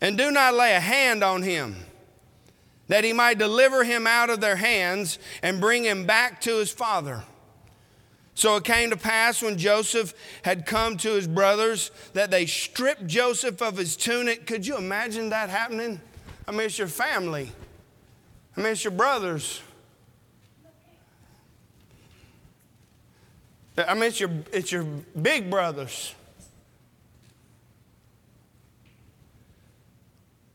and 0.00 0.18
do 0.18 0.30
not 0.30 0.54
lay 0.54 0.74
a 0.74 0.80
hand 0.80 1.24
on 1.24 1.42
him, 1.42 1.76
that 2.88 3.04
he 3.04 3.12
might 3.12 3.38
deliver 3.38 3.84
him 3.84 4.06
out 4.06 4.30
of 4.30 4.40
their 4.40 4.56
hands 4.56 5.18
and 5.42 5.60
bring 5.60 5.84
him 5.84 6.04
back 6.04 6.40
to 6.42 6.56
his 6.56 6.70
father. 6.70 7.24
So 8.34 8.54
it 8.56 8.64
came 8.64 8.90
to 8.90 8.96
pass 8.96 9.42
when 9.42 9.58
Joseph 9.58 10.14
had 10.42 10.64
come 10.64 10.96
to 10.98 11.14
his 11.14 11.26
brothers 11.26 11.90
that 12.12 12.30
they 12.30 12.46
stripped 12.46 13.06
Joseph 13.06 13.60
of 13.60 13.76
his 13.76 13.96
tunic. 13.96 14.46
Could 14.46 14.64
you 14.64 14.76
imagine 14.76 15.30
that 15.30 15.48
happening? 15.48 16.00
I 16.46 16.52
mean, 16.52 16.60
it's 16.60 16.78
your 16.78 16.88
family, 16.88 17.50
I 18.56 18.60
mean, 18.60 18.72
it's 18.72 18.84
your 18.84 18.92
brothers. 18.92 19.60
I 23.86 23.94
mean, 23.94 24.04
it's 24.04 24.18
your, 24.18 24.30
it's 24.52 24.72
your 24.72 24.84
big 25.20 25.50
brothers. 25.50 26.14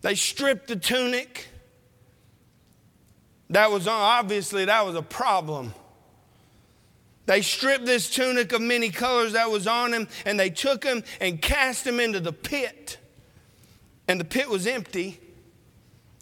They 0.02 0.16
stripped 0.16 0.68
the 0.68 0.76
tunic. 0.76 1.48
That 3.50 3.72
was 3.72 3.88
uh, 3.88 3.92
obviously 3.92 4.66
that 4.66 4.86
was 4.86 4.96
a 4.96 5.02
problem. 5.02 5.74
They 7.26 7.42
stripped 7.42 7.86
this 7.86 8.10
tunic 8.10 8.52
of 8.52 8.62
many 8.62 8.90
colors 8.90 9.34
that 9.34 9.50
was 9.50 9.66
on 9.66 9.94
him, 9.94 10.10
and 10.26 10.38
they 10.38 10.50
took 10.50 10.84
him 10.84 11.04
and 11.22 11.42
cast 11.42 11.88
him 11.88 12.00
into 12.02 12.20
the 12.20 12.34
pit. 12.34 12.98
And 14.10 14.20
the 14.20 14.26
pit 14.26 14.50
was 14.50 14.68
empty. 14.68 15.20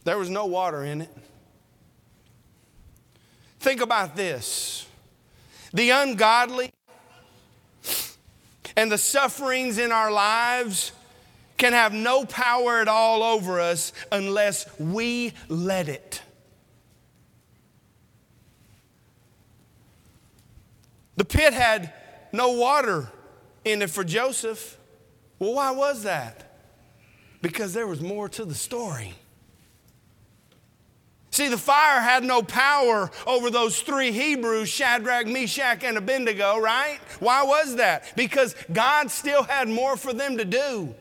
There 0.04 0.18
was 0.18 0.30
no 0.30 0.46
water 0.46 0.84
in 0.84 1.02
it. 1.02 1.18
Think 3.60 3.82
about 3.82 4.16
this. 4.16 4.86
The 5.74 5.90
ungodly 5.90 6.72
and 8.76 8.92
the 8.92 8.98
sufferings 8.98 9.78
in 9.78 9.92
our 9.92 10.12
lives 10.12 10.92
can 11.58 11.74
have 11.74 11.94
no 11.94 12.26
power 12.26 12.80
at 12.80 12.88
all 12.88 13.22
over 13.22 13.60
us 13.60 13.94
unless 14.12 14.66
we 14.80 15.34
let 15.48 15.88
it. 15.88 16.22
The 21.18 21.26
pit 21.26 21.54
had 21.54 21.94
no 22.34 22.54
water 22.54 23.12
in 23.64 23.82
it 23.82 23.90
for 23.92 24.04
Joseph. 24.04 24.78
Well, 25.38 25.54
why 25.54 25.72
was 25.72 26.04
that? 26.04 26.58
Because 27.42 27.74
there 27.74 27.86
was 27.86 28.02
more 28.02 28.28
to 28.30 28.46
the 28.46 28.56
story. 28.56 29.14
See, 31.32 31.48
the 31.48 31.58
fire 31.58 32.02
had 32.02 32.26
no 32.26 32.44
power 32.44 33.10
over 33.26 33.50
those 33.50 33.82
three 33.82 34.12
Hebrews, 34.12 34.68
Shadrach, 34.68 35.28
Meshach, 35.28 35.82
and 35.82 35.98
Abednego, 35.98 36.60
right? 36.60 37.00
Why 37.22 37.44
was 37.44 37.78
that? 37.78 38.16
Because 38.18 38.54
God 38.72 39.10
still 39.10 39.44
had 39.44 39.70
more 39.70 39.96
for 39.96 40.12
them 40.12 40.38
to 40.38 40.46
do. 40.46 40.94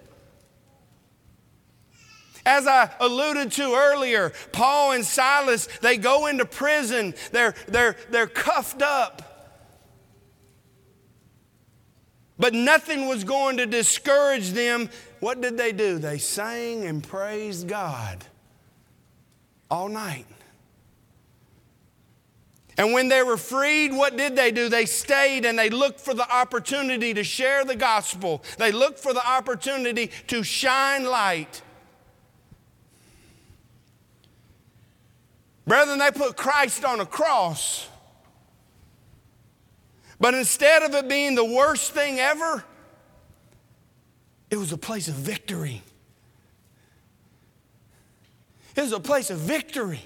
As 2.46 2.68
I 2.68 2.90
alluded 3.00 3.50
to 3.52 3.74
earlier, 3.74 4.32
Paul 4.52 4.92
and 4.92 5.04
Silas, 5.04 5.66
they 5.82 5.96
go 5.96 6.28
into 6.28 6.44
prison. 6.44 7.14
They're, 7.32 7.54
they're, 7.66 7.96
they're 8.10 8.28
cuffed 8.28 8.82
up. 8.82 9.22
But 12.38 12.54
nothing 12.54 13.08
was 13.08 13.24
going 13.24 13.56
to 13.56 13.66
discourage 13.66 14.50
them. 14.52 14.90
What 15.18 15.40
did 15.40 15.58
they 15.58 15.72
do? 15.72 15.98
They 15.98 16.18
sang 16.18 16.84
and 16.84 17.02
praised 17.02 17.66
God 17.68 18.24
all 19.70 19.88
night. 19.88 20.26
And 22.76 22.94
when 22.94 23.08
they 23.08 23.22
were 23.22 23.36
freed, 23.36 23.92
what 23.92 24.16
did 24.16 24.36
they 24.36 24.50
do? 24.50 24.70
They 24.70 24.86
stayed 24.86 25.44
and 25.44 25.58
they 25.58 25.68
looked 25.68 26.00
for 26.00 26.14
the 26.14 26.26
opportunity 26.34 27.12
to 27.12 27.22
share 27.22 27.62
the 27.64 27.76
gospel. 27.76 28.42
They 28.56 28.72
looked 28.72 28.98
for 28.98 29.12
the 29.12 29.26
opportunity 29.26 30.10
to 30.28 30.42
shine 30.42 31.04
light. 31.04 31.60
Brethren, 35.66 35.98
they 35.98 36.10
put 36.10 36.36
Christ 36.36 36.84
on 36.84 37.00
a 37.00 37.06
cross. 37.06 37.86
But 40.18 40.34
instead 40.34 40.82
of 40.82 40.94
it 40.94 41.08
being 41.08 41.34
the 41.34 41.44
worst 41.44 41.92
thing 41.92 42.18
ever, 42.18 42.64
it 44.50 44.56
was 44.56 44.72
a 44.72 44.78
place 44.78 45.06
of 45.06 45.14
victory. 45.14 45.82
It 48.76 48.82
was 48.82 48.92
a 48.92 49.00
place 49.00 49.30
of 49.30 49.38
victory. 49.38 50.02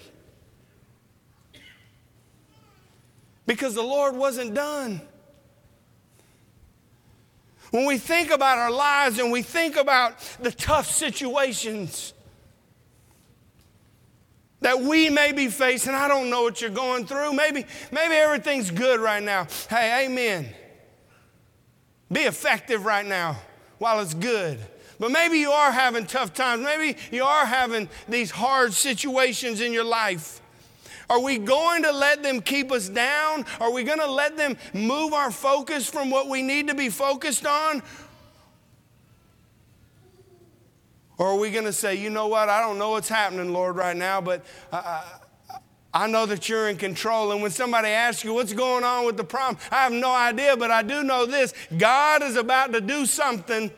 Because 3.46 3.74
the 3.74 3.82
Lord 3.82 4.16
wasn't 4.16 4.54
done. 4.54 5.00
When 7.70 7.86
we 7.86 7.98
think 7.98 8.30
about 8.30 8.58
our 8.58 8.70
lives 8.70 9.18
and 9.18 9.32
we 9.32 9.42
think 9.42 9.76
about 9.76 10.18
the 10.40 10.52
tough 10.52 10.88
situations 10.88 12.14
that 14.60 14.80
we 14.80 15.10
may 15.10 15.32
be 15.32 15.48
facing, 15.48 15.92
I 15.92 16.08
don't 16.08 16.30
know 16.30 16.42
what 16.42 16.60
you're 16.60 16.70
going 16.70 17.04
through. 17.04 17.32
Maybe, 17.32 17.66
maybe 17.92 18.14
everything's 18.14 18.70
good 18.70 19.00
right 19.00 19.22
now. 19.22 19.46
Hey, 19.68 20.06
amen. 20.06 20.48
Be 22.10 22.20
effective 22.20 22.84
right 22.84 23.04
now 23.04 23.36
while 23.78 24.00
it's 24.00 24.14
good. 24.14 24.58
But 24.98 25.10
maybe 25.10 25.38
you 25.38 25.50
are 25.50 25.72
having 25.72 26.06
tough 26.06 26.34
times. 26.34 26.62
Maybe 26.62 26.98
you 27.10 27.24
are 27.24 27.46
having 27.46 27.88
these 28.08 28.30
hard 28.30 28.72
situations 28.72 29.60
in 29.60 29.72
your 29.72 29.84
life. 29.84 30.40
Are 31.10 31.20
we 31.20 31.38
going 31.38 31.82
to 31.82 31.92
let 31.92 32.22
them 32.22 32.40
keep 32.40 32.72
us 32.72 32.88
down? 32.88 33.44
Are 33.60 33.72
we 33.72 33.84
going 33.84 33.98
to 33.98 34.10
let 34.10 34.36
them 34.36 34.56
move 34.72 35.12
our 35.12 35.30
focus 35.30 35.88
from 35.88 36.10
what 36.10 36.28
we 36.28 36.42
need 36.42 36.68
to 36.68 36.74
be 36.74 36.88
focused 36.88 37.46
on? 37.46 37.82
Or 41.18 41.28
are 41.28 41.38
we 41.38 41.50
going 41.50 41.64
to 41.64 41.72
say, 41.72 41.94
you 41.94 42.10
know 42.10 42.26
what, 42.26 42.48
I 42.48 42.60
don't 42.60 42.78
know 42.78 42.90
what's 42.90 43.08
happening, 43.08 43.52
Lord, 43.52 43.76
right 43.76 43.96
now, 43.96 44.20
but 44.20 44.44
I, 44.72 45.04
I 45.92 46.06
know 46.08 46.26
that 46.26 46.48
you're 46.48 46.68
in 46.68 46.76
control. 46.76 47.30
And 47.30 47.40
when 47.40 47.52
somebody 47.52 47.88
asks 47.88 48.24
you 48.24 48.34
what's 48.34 48.52
going 48.52 48.82
on 48.82 49.06
with 49.06 49.16
the 49.16 49.24
problem, 49.24 49.58
I 49.70 49.84
have 49.84 49.92
no 49.92 50.12
idea, 50.12 50.56
but 50.56 50.72
I 50.72 50.82
do 50.82 51.04
know 51.04 51.24
this 51.24 51.54
God 51.78 52.22
is 52.22 52.34
about 52.34 52.72
to 52.72 52.80
do 52.80 53.06
something 53.06 53.70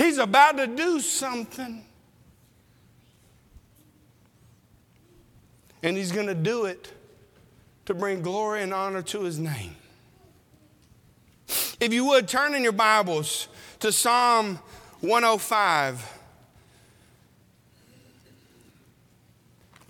He's 0.00 0.16
about 0.16 0.56
to 0.56 0.66
do 0.66 0.98
something. 0.98 1.84
And 5.82 5.94
he's 5.94 6.10
going 6.10 6.26
to 6.26 6.34
do 6.34 6.64
it 6.64 6.90
to 7.84 7.92
bring 7.92 8.22
glory 8.22 8.62
and 8.62 8.72
honor 8.72 9.02
to 9.02 9.20
his 9.24 9.38
name. 9.38 9.76
If 11.80 11.92
you 11.92 12.06
would, 12.06 12.28
turn 12.28 12.54
in 12.54 12.62
your 12.62 12.72
Bibles 12.72 13.48
to 13.80 13.92
Psalm 13.92 14.58
105. 15.02 16.18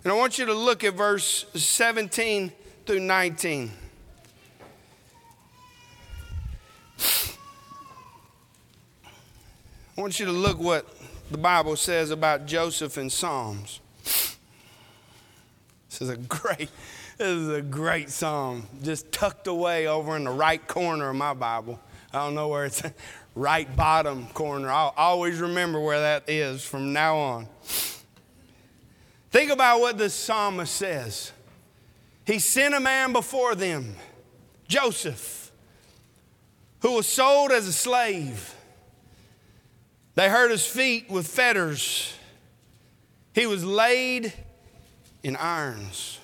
And 0.03 0.11
I 0.11 0.15
want 0.17 0.37
you 0.37 0.45
to 0.45 0.53
look 0.53 0.83
at 0.83 0.93
verse 0.93 1.45
17 1.53 2.51
through 2.85 2.99
19. 2.99 3.71
I 9.97 9.99
want 9.99 10.21
you 10.21 10.25
to 10.25 10.31
look 10.31 10.57
what 10.57 10.87
the 11.31 11.37
Bible 11.37 11.75
says 11.75 12.11
about 12.11 12.45
Joseph 12.45 12.97
in 12.97 13.09
Psalms. 13.09 13.81
This 15.89 16.01
is 16.01 16.07
a 16.07 16.15
great, 16.15 16.69
this 17.17 17.27
is 17.27 17.49
a 17.49 17.61
great 17.61 18.09
psalm, 18.09 18.67
just 18.81 19.11
tucked 19.11 19.47
away 19.47 19.87
over 19.87 20.15
in 20.15 20.23
the 20.23 20.31
right 20.31 20.65
corner 20.65 21.09
of 21.09 21.17
my 21.17 21.33
Bible. 21.33 21.77
I 22.13 22.19
don't 22.19 22.35
know 22.35 22.47
where 22.47 22.65
it's 22.65 22.81
right 23.35 23.75
bottom 23.75 24.27
corner. 24.27 24.69
I'll 24.71 24.93
always 24.95 25.39
remember 25.39 25.77
where 25.81 25.99
that 25.99 26.29
is 26.29 26.63
from 26.63 26.93
now 26.93 27.17
on. 27.17 27.47
Think 29.29 29.51
about 29.51 29.81
what 29.81 29.97
this 29.97 30.13
psalmist 30.13 30.73
says. 30.73 31.33
He 32.25 32.39
sent 32.39 32.73
a 32.73 32.79
man 32.79 33.11
before 33.11 33.55
them, 33.55 33.95
Joseph, 34.69 35.51
who 36.79 36.93
was 36.93 37.07
sold 37.07 37.51
as 37.51 37.67
a 37.67 37.73
slave 37.73 38.55
they 40.15 40.29
hurt 40.29 40.51
his 40.51 40.65
feet 40.65 41.09
with 41.09 41.27
fetters. 41.27 42.13
He 43.33 43.45
was 43.45 43.63
laid 43.63 44.33
in 45.23 45.35
irons. 45.37 46.19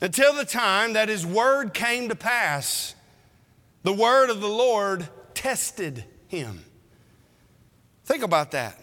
Until 0.00 0.32
the 0.32 0.46
time 0.46 0.94
that 0.94 1.08
his 1.08 1.26
word 1.26 1.74
came 1.74 2.08
to 2.08 2.14
pass, 2.14 2.94
the 3.82 3.92
word 3.92 4.30
of 4.30 4.40
the 4.40 4.48
Lord 4.48 5.08
tested 5.34 6.04
him. 6.28 6.64
Think 8.04 8.22
about 8.22 8.52
that. 8.52 8.78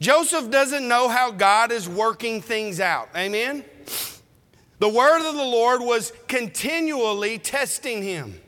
Joseph 0.00 0.50
doesn't 0.50 0.86
know 0.86 1.08
how 1.08 1.30
God 1.30 1.70
is 1.70 1.88
working 1.88 2.42
things 2.42 2.80
out. 2.80 3.08
Amen? 3.16 3.64
The 4.80 4.88
word 4.88 5.26
of 5.26 5.34
the 5.34 5.44
Lord 5.44 5.80
was 5.80 6.12
continually 6.26 7.38
testing 7.38 8.02
him. 8.02 8.40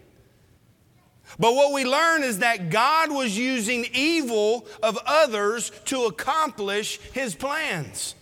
But 1.39 1.55
what 1.55 1.73
we 1.73 1.85
learn 1.85 2.23
is 2.23 2.39
that 2.39 2.71
God 2.71 3.11
was 3.11 3.37
using 3.37 3.87
evil 3.93 4.67
of 4.83 4.99
others 5.07 5.71
to 5.87 6.05
accomplish 6.05 6.99
his 7.13 7.35
plans. 7.35 8.15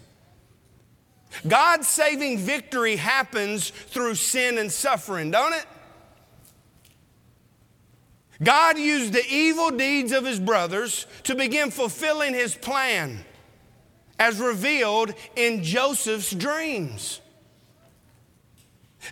God's 1.47 1.89
saving 1.89 2.39
victory 2.39 2.97
happens 2.97 3.71
through 3.71 4.17
sin 4.17 4.59
and 4.59 4.71
suffering, 4.71 5.31
don't 5.31 5.53
it? 5.53 5.67
God 8.43 8.79
used 8.79 9.13
the 9.13 9.25
evil 9.29 9.71
deeds 9.71 10.13
of 10.13 10.25
his 10.25 10.41
brothers 10.41 11.07
to 11.25 11.35
begin 11.35 11.71
fulfilling 11.71 12.35
his 12.35 12.55
plan 12.55 13.25
as 14.19 14.39
revealed 14.39 15.15
in 15.37 15.63
Joseph's 15.63 16.33
dreams. 16.33 17.21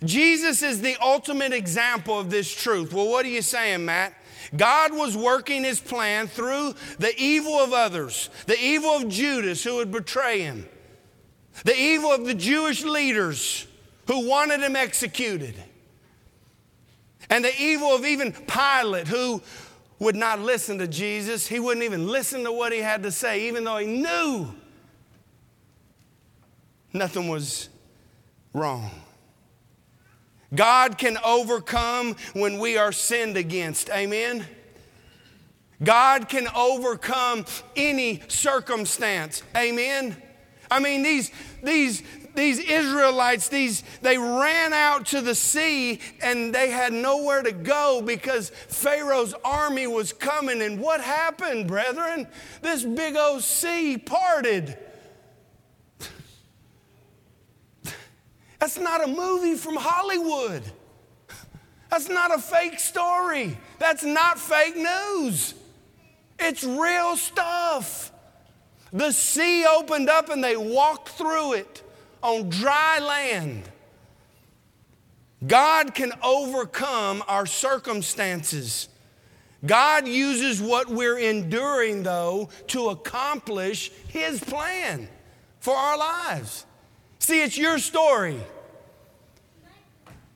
Jesus 0.05 0.63
is 0.63 0.81
the 0.81 0.97
ultimate 1.01 1.53
example 1.53 2.19
of 2.19 2.31
this 2.31 2.53
truth. 2.53 2.93
Well, 2.93 3.09
what 3.09 3.25
are 3.27 3.31
you 3.31 3.43
saying, 3.43 3.85
Matt? 3.85 4.15
God 4.57 4.93
was 4.93 5.17
working 5.17 5.65
his 5.65 5.81
plan 5.81 6.27
through 6.27 6.75
the 6.99 7.15
evil 7.17 7.55
of 7.55 7.73
others, 7.73 8.29
the 8.47 8.59
evil 8.59 8.91
of 8.91 9.09
Judas 9.09 9.65
who 9.65 9.77
would 9.77 9.91
betray 9.91 10.41
him, 10.41 10.69
the 11.65 11.77
evil 11.77 12.13
of 12.13 12.27
the 12.27 12.35
Jewish 12.35 12.85
leaders 12.85 13.67
who 14.07 14.29
wanted 14.29 14.61
him 14.61 14.77
executed, 14.77 15.55
and 17.31 17.45
the 17.45 17.55
evil 17.59 17.95
of 17.95 18.05
even 18.05 18.33
Pilate 18.33 19.09
who 19.09 19.41
would 19.99 20.17
not 20.17 20.41
listen 20.41 20.79
to 20.79 20.89
Jesus. 20.89 21.47
He 21.47 21.61
wouldn't 21.61 21.85
even 21.85 22.09
listen 22.09 22.45
to 22.45 22.53
what 22.53 22.73
he 22.73 22.81
had 22.81 23.05
to 23.05 23.13
say, 23.13 23.47
even 23.49 23.65
though 23.65 23.79
he 23.79 23.87
knew 23.87 24.53
nothing 26.93 27.29
was 27.29 27.69
wrong. 28.53 28.91
God 30.55 30.99
can 30.99 31.19
overcome 31.25 32.17
when 32.35 32.59
we 32.59 32.77
are 32.77 32.93
sinned 32.93 33.37
against. 33.37 33.91
Amen. 33.91 34.47
God 35.83 36.29
can 36.29 36.49
overcome 36.55 37.45
any 37.75 38.23
circumstance. 38.29 39.43
Amen. 39.57 40.17
I 40.71 40.79
mean, 40.79 41.03
these, 41.03 41.31
these, 41.63 42.03
these 42.35 42.59
Israelites, 42.59 43.49
these, 43.49 43.83
they 44.01 44.17
ran 44.17 44.73
out 44.73 45.07
to 45.07 45.21
the 45.21 45.35
sea 45.35 46.01
and 46.23 46.55
they 46.55 46.71
had 46.71 46.93
nowhere 46.93 47.43
to 47.43 47.53
go 47.53 48.01
because 48.05 48.51
Pharaoh's 48.51 49.35
army 49.45 49.87
was 49.87 50.13
coming. 50.13 50.63
And 50.63 50.81
what 50.81 51.01
happened, 51.01 51.67
brethren? 51.67 52.27
This 52.63 52.85
big 52.85 53.17
old 53.17 53.43
sea 53.43 53.99
parted. 53.99 54.79
That's 58.63 58.79
not 58.79 59.03
a 59.03 59.09
movie 59.09 59.57
from 59.57 59.75
Hollywood. 59.75 60.63
That's 61.91 62.09
not 62.09 62.33
a 62.33 62.39
fake 62.39 62.79
story. 62.79 63.57
That's 63.81 64.05
not 64.05 64.39
fake 64.39 64.77
news. 64.77 65.55
It's 66.39 66.63
real 66.63 67.17
stuff. 67.17 68.13
The 68.93 69.11
sea 69.11 69.67
opened 69.67 70.09
up 70.09 70.29
and 70.29 70.45
they 70.45 70.57
walked 70.57 71.09
through 71.09 71.55
it 71.55 71.83
on 72.23 72.51
dry 72.51 73.01
land. 73.01 73.65
God 75.45 75.93
can 75.93 76.13
overcome 76.23 77.25
our 77.27 77.47
circumstances. 77.47 78.89
God 79.67 80.07
uses 80.07 80.63
what 80.63 80.89
we're 80.89 81.19
enduring, 81.19 82.05
though, 82.05 82.49
to 82.69 82.91
accomplish 82.91 83.91
His 84.07 84.39
plan 84.39 85.09
for 85.59 85.75
our 85.75 85.99
lives. 85.99 86.65
See, 87.23 87.41
it's 87.41 87.57
your 87.57 87.79
story. 87.79 88.37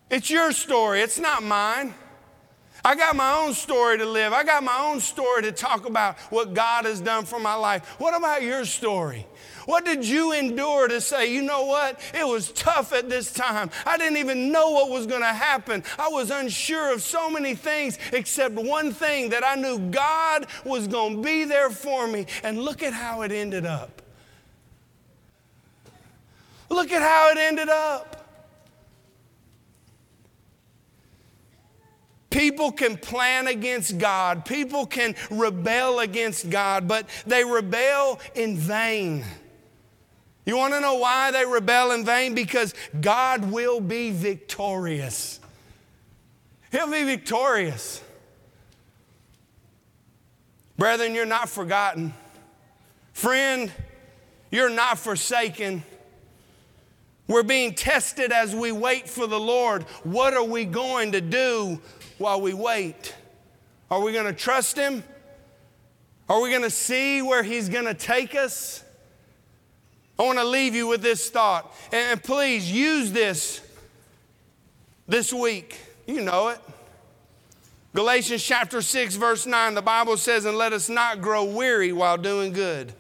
It's 0.09 0.31
your 0.31 0.53
story, 0.53 1.01
it's 1.01 1.19
not 1.19 1.43
mine. 1.43 1.93
I 2.85 2.95
got 2.95 3.17
my 3.17 3.39
own 3.39 3.55
story 3.55 3.99
to 3.99 4.07
live. 4.07 4.33
I 4.33 4.45
got 4.45 4.63
my 4.63 4.79
own 4.79 5.01
story 5.01 5.43
to 5.43 5.51
talk 5.51 5.89
about 5.89 6.17
what 6.31 6.55
God 6.55 6.85
has 6.85 7.01
done 7.01 7.25
for 7.25 7.41
my 7.41 7.55
life. 7.55 7.97
What 7.99 8.17
about 8.17 8.45
your 8.45 8.65
story? 8.65 9.27
What 9.65 9.85
did 9.85 10.07
you 10.07 10.31
endure 10.31 10.87
to 10.87 11.01
say, 11.01 11.35
you 11.35 11.43
know 11.43 11.65
what? 11.65 11.99
It 12.15 12.25
was 12.25 12.53
tough 12.53 12.93
at 12.93 13.09
this 13.09 13.33
time. 13.33 13.71
I 13.85 13.99
didn't 13.99 14.19
even 14.19 14.53
know 14.53 14.71
what 14.71 14.89
was 14.89 15.09
going 15.09 15.23
to 15.23 15.27
happen. 15.27 15.83
I 15.99 16.07
was 16.07 16.31
unsure 16.31 16.93
of 16.93 17.03
so 17.03 17.29
many 17.29 17.57
things, 17.57 17.99
except 18.13 18.55
one 18.55 18.93
thing 18.93 19.31
that 19.31 19.45
I 19.45 19.57
knew 19.57 19.81
God 19.91 20.47
was 20.65 20.87
going 20.87 21.17
to 21.17 21.23
be 21.23 21.43
there 21.43 21.71
for 21.71 22.07
me. 22.07 22.27
And 22.45 22.61
look 22.61 22.85
at 22.85 22.93
how 22.93 23.23
it 23.23 23.33
ended 23.33 23.67
up. 23.67 24.03
Look 26.69 26.91
at 26.93 27.03
how 27.03 27.31
it 27.31 27.39
ended 27.39 27.69
up. 27.69 28.13
People 32.31 32.71
can 32.71 32.99
plan 32.99 33.47
against 33.47 33.97
God, 33.99 34.45
people 34.45 34.85
can 34.85 35.15
rebel 35.31 36.01
against 36.01 36.51
God, 36.51 36.87
but 36.87 37.09
they 37.27 37.45
rebel 37.45 38.21
in 38.35 38.57
vain. 38.59 39.25
You 40.45 40.57
want 40.57 40.75
to 40.75 40.81
know 40.81 40.95
why 40.95 41.31
they 41.33 41.45
rebel 41.45 41.93
in 41.93 42.05
vain? 42.05 42.35
Because 42.35 42.75
God 43.01 43.51
will 43.51 43.81
be 43.81 44.11
victorious. 44.11 45.41
He'll 46.71 46.91
be 46.91 47.05
victorious. 47.05 48.03
Brethren, 50.77 51.15
you're 51.15 51.27
not 51.27 51.49
forgotten. 51.49 52.13
Friend, 53.13 53.73
you're 54.51 54.71
not 54.71 54.99
forsaken. 54.99 55.83
We're 57.29 57.43
being 57.43 57.75
tested 57.75 58.31
as 58.31 58.55
we 58.55 58.71
wait 58.73 59.09
for 59.09 59.27
the 59.27 59.41
Lord. 59.41 59.83
What 60.05 60.35
are 60.35 60.45
we 60.45 60.65
going 60.65 61.13
to 61.13 61.21
do 61.21 61.81
while 62.19 62.41
we 62.41 62.55
wait? 62.55 63.15
Are 63.91 64.01
we 64.01 64.13
going 64.13 64.27
to 64.27 64.33
trust 64.33 64.77
Him? 64.77 65.03
Are 66.29 66.41
we 66.41 66.51
going 66.51 66.63
to 66.63 66.71
see 66.71 67.23
where 67.23 67.43
He's 67.43 67.69
going 67.69 67.85
to 67.85 67.95
take 67.95 68.35
us? 68.35 68.85
I 70.19 70.23
want 70.23 70.39
to 70.39 70.45
leave 70.45 70.75
you 70.75 70.87
with 70.87 71.03
this 71.03 71.29
thought. 71.29 71.75
And 71.93 72.23
please 72.23 72.71
use 72.71 73.13
this 73.13 73.61
this 75.07 75.33
week. 75.33 75.79
You 76.07 76.23
know 76.23 76.49
it. 76.49 76.61
Galatians 77.95 78.43
chapter 78.43 78.83
6, 78.83 79.17
verse 79.17 79.47
9, 79.47 79.75
the 79.75 79.83
Bible 79.83 80.17
says, 80.17 80.45
And 80.45 80.57
let 80.59 80.73
us 80.73 80.89
not 80.89 81.23
grow 81.23 81.45
weary 81.45 81.93
while 81.93 82.19
doing 82.19 82.53
good. 82.53 82.93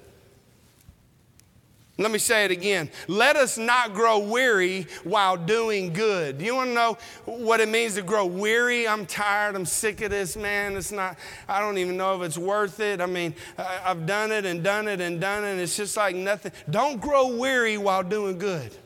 Let 1.98 2.10
me 2.10 2.18
say 2.18 2.44
it 2.44 2.50
again. 2.50 2.90
Let 3.08 3.36
us 3.36 3.56
not 3.56 3.94
grow 3.94 4.18
weary 4.18 4.86
while 5.02 5.38
doing 5.38 5.94
good. 5.94 6.42
You 6.42 6.54
want 6.54 6.68
to 6.70 6.74
know 6.74 6.98
what 7.24 7.60
it 7.60 7.70
means 7.70 7.94
to 7.94 8.02
grow 8.02 8.26
weary? 8.26 8.86
I'm 8.86 9.06
tired. 9.06 9.56
I'm 9.56 9.64
sick 9.64 10.02
of 10.02 10.10
this, 10.10 10.36
man. 10.36 10.76
It's 10.76 10.92
not, 10.92 11.16
I 11.48 11.58
don't 11.58 11.78
even 11.78 11.96
know 11.96 12.20
if 12.20 12.26
it's 12.26 12.36
worth 12.36 12.80
it. 12.80 13.00
I 13.00 13.06
mean, 13.06 13.34
I've 13.56 14.04
done 14.04 14.30
it 14.30 14.44
and 14.44 14.62
done 14.62 14.88
it 14.88 15.00
and 15.00 15.18
done 15.18 15.44
it. 15.44 15.52
And 15.52 15.60
it's 15.60 15.74
just 15.74 15.96
like 15.96 16.14
nothing. 16.14 16.52
Don't 16.68 17.00
grow 17.00 17.34
weary 17.34 17.78
while 17.78 18.02
doing 18.02 18.36
good. 18.36 18.76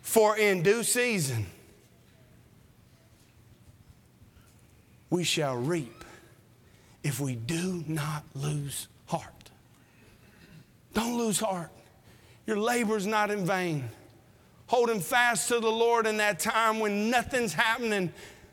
For 0.00 0.38
in 0.38 0.62
due 0.62 0.84
season, 0.84 1.46
we 5.10 5.24
shall 5.24 5.56
reap 5.56 6.04
if 7.02 7.18
we 7.18 7.34
do 7.34 7.82
not 7.88 8.22
lose. 8.34 8.86
Don't 10.94 11.18
lose 11.18 11.38
heart. 11.38 11.70
Your 12.46 12.58
labor's 12.58 13.06
not 13.06 13.30
in 13.30 13.44
vain. 13.44 13.88
Holding 14.66 15.00
fast 15.00 15.48
to 15.48 15.60
the 15.60 15.70
Lord 15.70 16.06
in 16.06 16.16
that 16.18 16.38
time 16.38 16.80
when 16.80 17.10
nothing's 17.10 17.52
happening, 17.52 18.12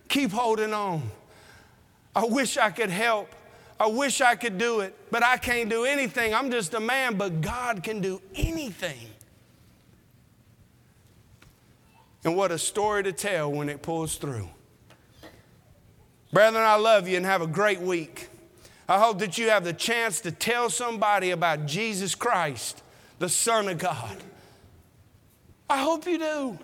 keep 0.10 0.32
holding 0.32 0.74
on. 0.74 1.10
I 2.16 2.26
wish 2.26 2.58
I 2.58 2.70
could 2.70 2.90
help. 2.90 3.34
I 3.80 3.88
wish 3.88 4.22
I 4.22 4.36
could 4.36 4.58
do 4.58 4.82
it, 4.82 4.96
but 5.10 5.24
I 5.24 5.38
can't 5.38 5.70
do 5.70 5.86
anything. 5.86 6.36
I'm 6.36 6.52
just 6.52 6.74
a 6.74 6.80
man, 6.80 7.16
but 7.16 7.42
God 7.42 7.82
can 7.82 8.00
do 8.00 8.22
anything. 8.36 9.08
And 12.24 12.36
what 12.36 12.52
a 12.52 12.60
story 12.60 13.04
to 13.04 13.12
tell 13.12 13.52
when 13.52 13.70
it 13.70 13.82
pulls 13.82 14.18
through. 14.18 14.48
Brethren, 16.32 16.64
I 16.64 16.76
love 16.76 17.08
you 17.08 17.18
and 17.18 17.26
have 17.26 17.42
a 17.42 17.48
great 17.48 17.82
week. 17.82 18.30
I 18.92 19.00
hope 19.00 19.20
that 19.20 19.38
you 19.38 19.48
have 19.48 19.64
the 19.64 19.72
chance 19.72 20.20
to 20.20 20.34
tell 20.34 20.70
somebody 20.70 21.32
about 21.32 21.66
Jesus 21.66 22.14
Christ, 22.14 22.84
the 23.20 23.30
Son 23.30 23.70
of 23.70 23.78
God. 23.78 24.18
I 25.70 25.78
hope 25.78 26.06
you 26.06 26.20
do. 26.20 26.60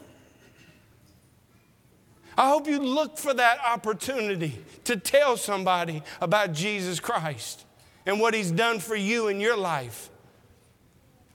I 2.38 2.50
hope 2.50 2.68
you 2.68 2.80
look 2.80 3.18
for 3.18 3.34
that 3.34 3.60
opportunity 3.66 4.62
to 4.84 4.98
tell 4.98 5.38
somebody 5.38 6.04
about 6.20 6.52
Jesus 6.52 7.00
Christ 7.00 7.64
and 8.06 8.20
what 8.20 8.34
He's 8.34 8.52
done 8.52 8.80
for 8.80 8.98
you 8.98 9.30
in 9.30 9.40
your 9.40 9.56
life. 9.56 10.10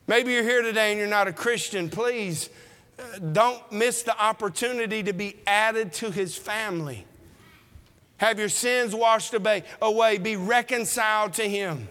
Maybe 0.06 0.32
you're 0.32 0.42
here 0.42 0.60
today 0.60 0.90
and 0.90 0.98
you're 0.98 1.08
not 1.08 1.26
a 1.26 1.32
Christian. 1.32 1.88
Please 1.88 2.50
uh, 2.98 3.18
don't 3.18 3.72
miss 3.72 4.02
the 4.02 4.22
opportunity 4.22 5.02
to 5.04 5.14
be 5.14 5.36
added 5.46 5.94
to 5.94 6.10
His 6.10 6.36
family. 6.36 7.06
Have 8.22 8.38
your 8.38 8.48
sins 8.48 8.94
washed 8.94 9.34
away. 9.34 10.18
Be 10.18 10.36
reconciled 10.36 11.32
to 11.34 11.42
Him. 11.42 11.88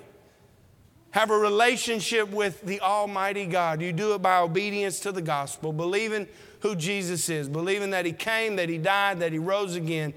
Have 1.10 1.30
a 1.30 1.38
relationship 1.38 2.30
with 2.30 2.62
the 2.62 2.80
Almighty 2.80 3.46
God. 3.46 3.82
You 3.82 3.92
do 3.92 4.14
it 4.14 4.22
by 4.22 4.38
obedience 4.38 5.02
to 5.02 5.12
the 5.12 5.22
gospel, 5.22 5.74
believing 5.74 6.30
who 6.62 6.74
Jesus 6.74 7.28
is, 7.28 7.50
believing 7.50 7.90
that 7.90 8.06
He 8.06 8.14
came, 8.14 8.56
that 8.56 8.70
He 8.70 8.78
died, 8.78 9.20
that 9.20 9.34
He 9.34 9.40
rose 9.40 9.76
again, 9.76 10.14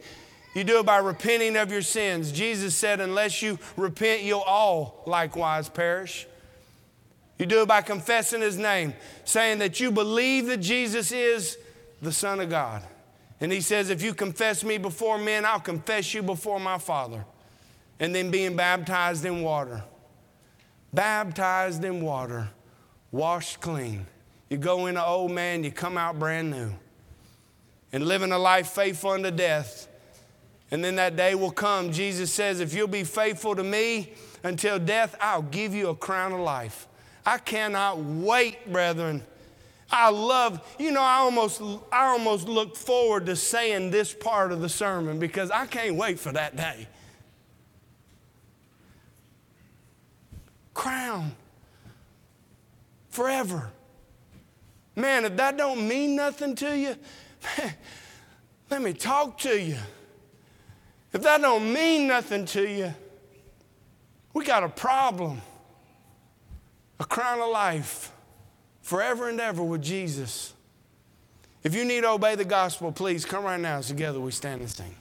You 0.55 0.63
do 0.63 0.79
it 0.79 0.87
by 0.87 0.99
repenting 0.99 1.57
of 1.57 1.73
your 1.73 1.83
sins. 1.83 2.31
Jesus 2.31 2.77
said, 2.77 3.01
Unless 3.01 3.43
you 3.43 3.59
repent, 3.77 4.23
you'll 4.23 4.39
all 4.39 5.03
likewise 5.09 5.69
perish. 5.69 6.29
You 7.41 7.47
do 7.47 7.63
it 7.63 7.67
by 7.67 7.83
confessing 7.83 8.41
His 8.41 8.57
name, 8.57 8.95
saying 9.25 9.59
that 9.59 9.81
you 9.81 9.91
believe 9.91 10.47
that 10.47 10.59
Jesus 10.59 11.11
is 11.11 11.59
the 12.01 12.13
Son 12.13 12.39
of 12.39 12.51
God. 12.51 12.85
And 13.41 13.53
He 13.53 13.61
says, 13.61 13.91
If 13.91 14.03
you 14.03 14.15
confess 14.15 14.65
me 14.65 14.79
before 14.79 15.19
men, 15.19 15.45
I'll 15.45 15.61
confess 15.61 16.15
you 16.15 16.23
before 16.23 16.61
my 16.61 16.79
Father. 16.79 17.25
And 18.01 18.15
then 18.15 18.31
being 18.31 18.57
baptized 18.57 19.25
in 19.25 19.43
water. 19.43 19.83
Baptized 20.93 21.85
in 21.85 22.01
water, 22.01 22.49
washed 23.11 23.61
clean. 23.61 24.07
You 24.49 24.59
go 24.59 24.87
in 24.87 24.97
an 24.97 25.03
old 25.05 25.33
man, 25.33 25.65
you 25.65 25.73
come 25.73 25.97
out 25.97 26.19
brand 26.19 26.51
new. 26.51 26.73
And 27.93 28.07
living 28.07 28.33
a 28.33 28.39
life 28.39 28.69
faithful 28.69 29.11
unto 29.11 29.31
death 29.31 29.89
and 30.75 30.83
then 30.83 30.97
that 30.97 31.15
day 31.15 31.37
will 31.37 31.53
come. 31.53 31.93
Jesus 31.93 32.33
says, 32.33 32.59
If 32.59 32.75
you'll 32.75 32.89
be 32.89 33.05
faithful 33.05 33.55
to 33.55 33.63
me 33.63 34.13
until 34.43 34.79
death, 34.79 35.15
I'll 35.21 35.43
give 35.43 35.73
you 35.73 35.91
a 35.91 35.95
crown 35.95 36.33
of 36.33 36.41
life. 36.41 36.89
I 37.25 37.39
cannot 37.39 37.99
wait, 37.99 38.73
brethren. 38.73 39.23
I 39.91 40.11
love, 40.11 40.61
you 40.79 40.91
know, 40.91 41.03
I 41.03 41.17
almost, 41.17 41.61
I 41.93 42.07
almost 42.07 42.49
look 42.49 42.77
forward 42.77 43.27
to 43.27 43.37
saying 43.37 43.91
this 43.91 44.13
part 44.13 44.51
of 44.53 44.61
the 44.61 44.69
sermon 44.69 45.19
because 45.19 45.51
I 45.51 45.67
can't 45.67 45.97
wait 45.97 46.19
for 46.19 46.33
that 46.33 46.57
day. 46.57 46.89
Crown. 50.73 51.33
Forever. 53.11 53.71
Man, 54.97 55.25
if 55.25 55.37
that 55.37 55.57
don't 55.57 55.87
mean 55.87 56.17
nothing 56.17 56.55
to 56.57 56.77
you, 56.77 56.97
man, 57.59 57.75
let 58.71 58.83
me 58.83 58.93
talk 58.93 59.39
to 59.39 59.61
you. 59.61 59.79
If 61.13 61.23
that 61.23 61.41
don't 61.41 61.73
mean 61.73 62.09
nothing 62.09 62.45
to 62.47 62.69
you, 62.69 62.95
we 64.33 64.45
got 64.45 64.65
a 64.65 64.69
problem. 64.69 65.41
A 66.99 67.05
crown 67.05 67.41
of 67.41 67.51
life 67.51 68.11
forever 68.85 69.29
and 69.31 69.41
ever 69.41 69.63
with 69.65 69.83
Jesus. 69.83 70.53
If 71.65 71.75
you 71.75 71.85
need 71.85 72.03
to 72.03 72.11
obey 72.11 72.35
the 72.35 72.45
gospel, 72.45 72.93
please 72.93 73.25
come 73.25 73.45
right 73.45 73.59
now. 73.59 73.81
Together 73.81 74.21
we 74.21 74.31
stand 74.31 74.61
and 74.61 74.71
sing. 74.71 74.95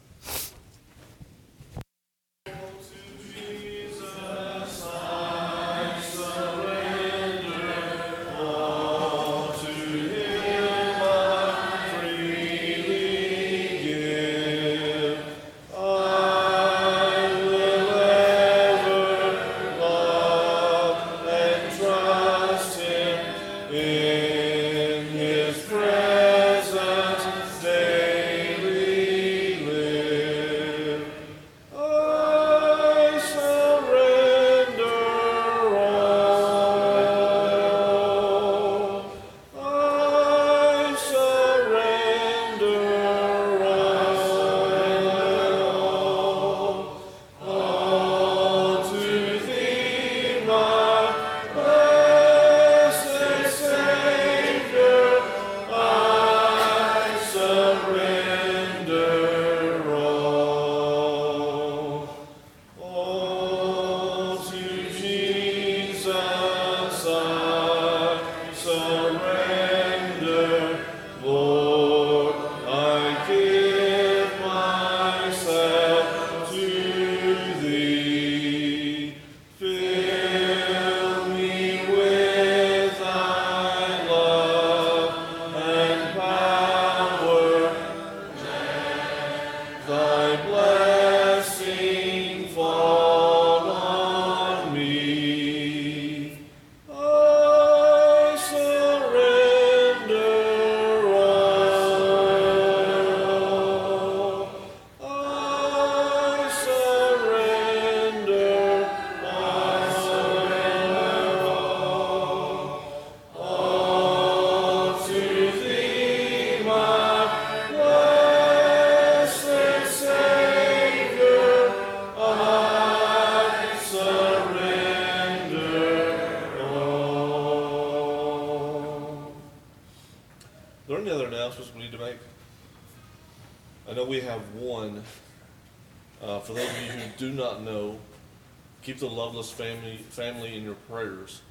Keep 138.83 138.97
the 138.97 139.07
Loveless 139.07 139.49
family, 139.49 139.97
family 140.09 140.57
in 140.57 140.63
your 140.63 140.75
prayers. 140.75 141.41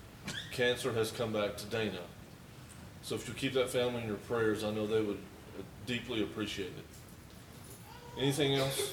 Cancer 0.53 0.93
has 0.93 1.11
come 1.11 1.33
back 1.33 1.57
to 1.57 1.67
Dana. 1.67 2.01
So 3.03 3.15
if 3.15 3.27
you 3.27 3.35
keep 3.35 3.55
that 3.55 3.71
family 3.71 4.03
in 4.03 4.07
your 4.07 4.19
prayers, 4.19 4.65
I 4.65 4.71
know 4.71 4.87
they 4.87 5.01
would 5.01 5.19
deeply 5.87 6.23
appreciate 6.23 6.69
it. 6.69 8.21
Anything 8.21 8.55
else? 8.55 8.93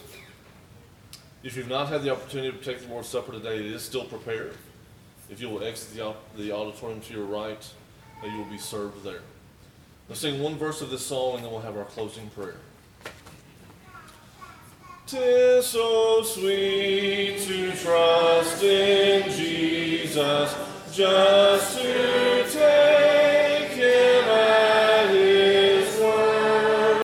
If 1.44 1.58
you've 1.58 1.70
not 1.70 1.90
had 1.90 2.02
the 2.02 2.12
opportunity 2.12 2.58
to 2.58 2.64
take 2.64 2.82
the 2.82 2.88
Lord's 2.88 3.10
Supper 3.10 3.34
today, 3.34 3.58
it 3.58 3.66
is 3.66 3.84
still 3.84 4.06
prepared. 4.06 4.56
If 5.30 5.42
you 5.42 5.50
will 5.50 5.64
exit 5.64 5.96
the, 5.96 6.16
the 6.42 6.52
auditorium 6.52 7.02
to 7.02 7.14
your 7.14 7.26
right, 7.26 7.66
you 8.24 8.38
will 8.38 8.46
be 8.46 8.58
served 8.58 9.04
there. 9.04 9.22
Let's 10.08 10.22
sing 10.22 10.42
one 10.42 10.56
verse 10.56 10.82
of 10.82 10.90
this 10.90 11.06
song 11.06 11.36
and 11.36 11.44
then 11.44 11.52
we'll 11.52 11.62
have 11.62 11.78
our 11.78 11.86
closing 11.86 12.30
prayer. 12.30 12.56
Tis 15.10 15.66
so 15.66 16.22
sweet 16.22 17.40
to 17.48 17.72
trust 17.76 18.62
in 18.62 19.24
Jesus, 19.32 20.56
just 20.92 21.80
to 21.80 22.19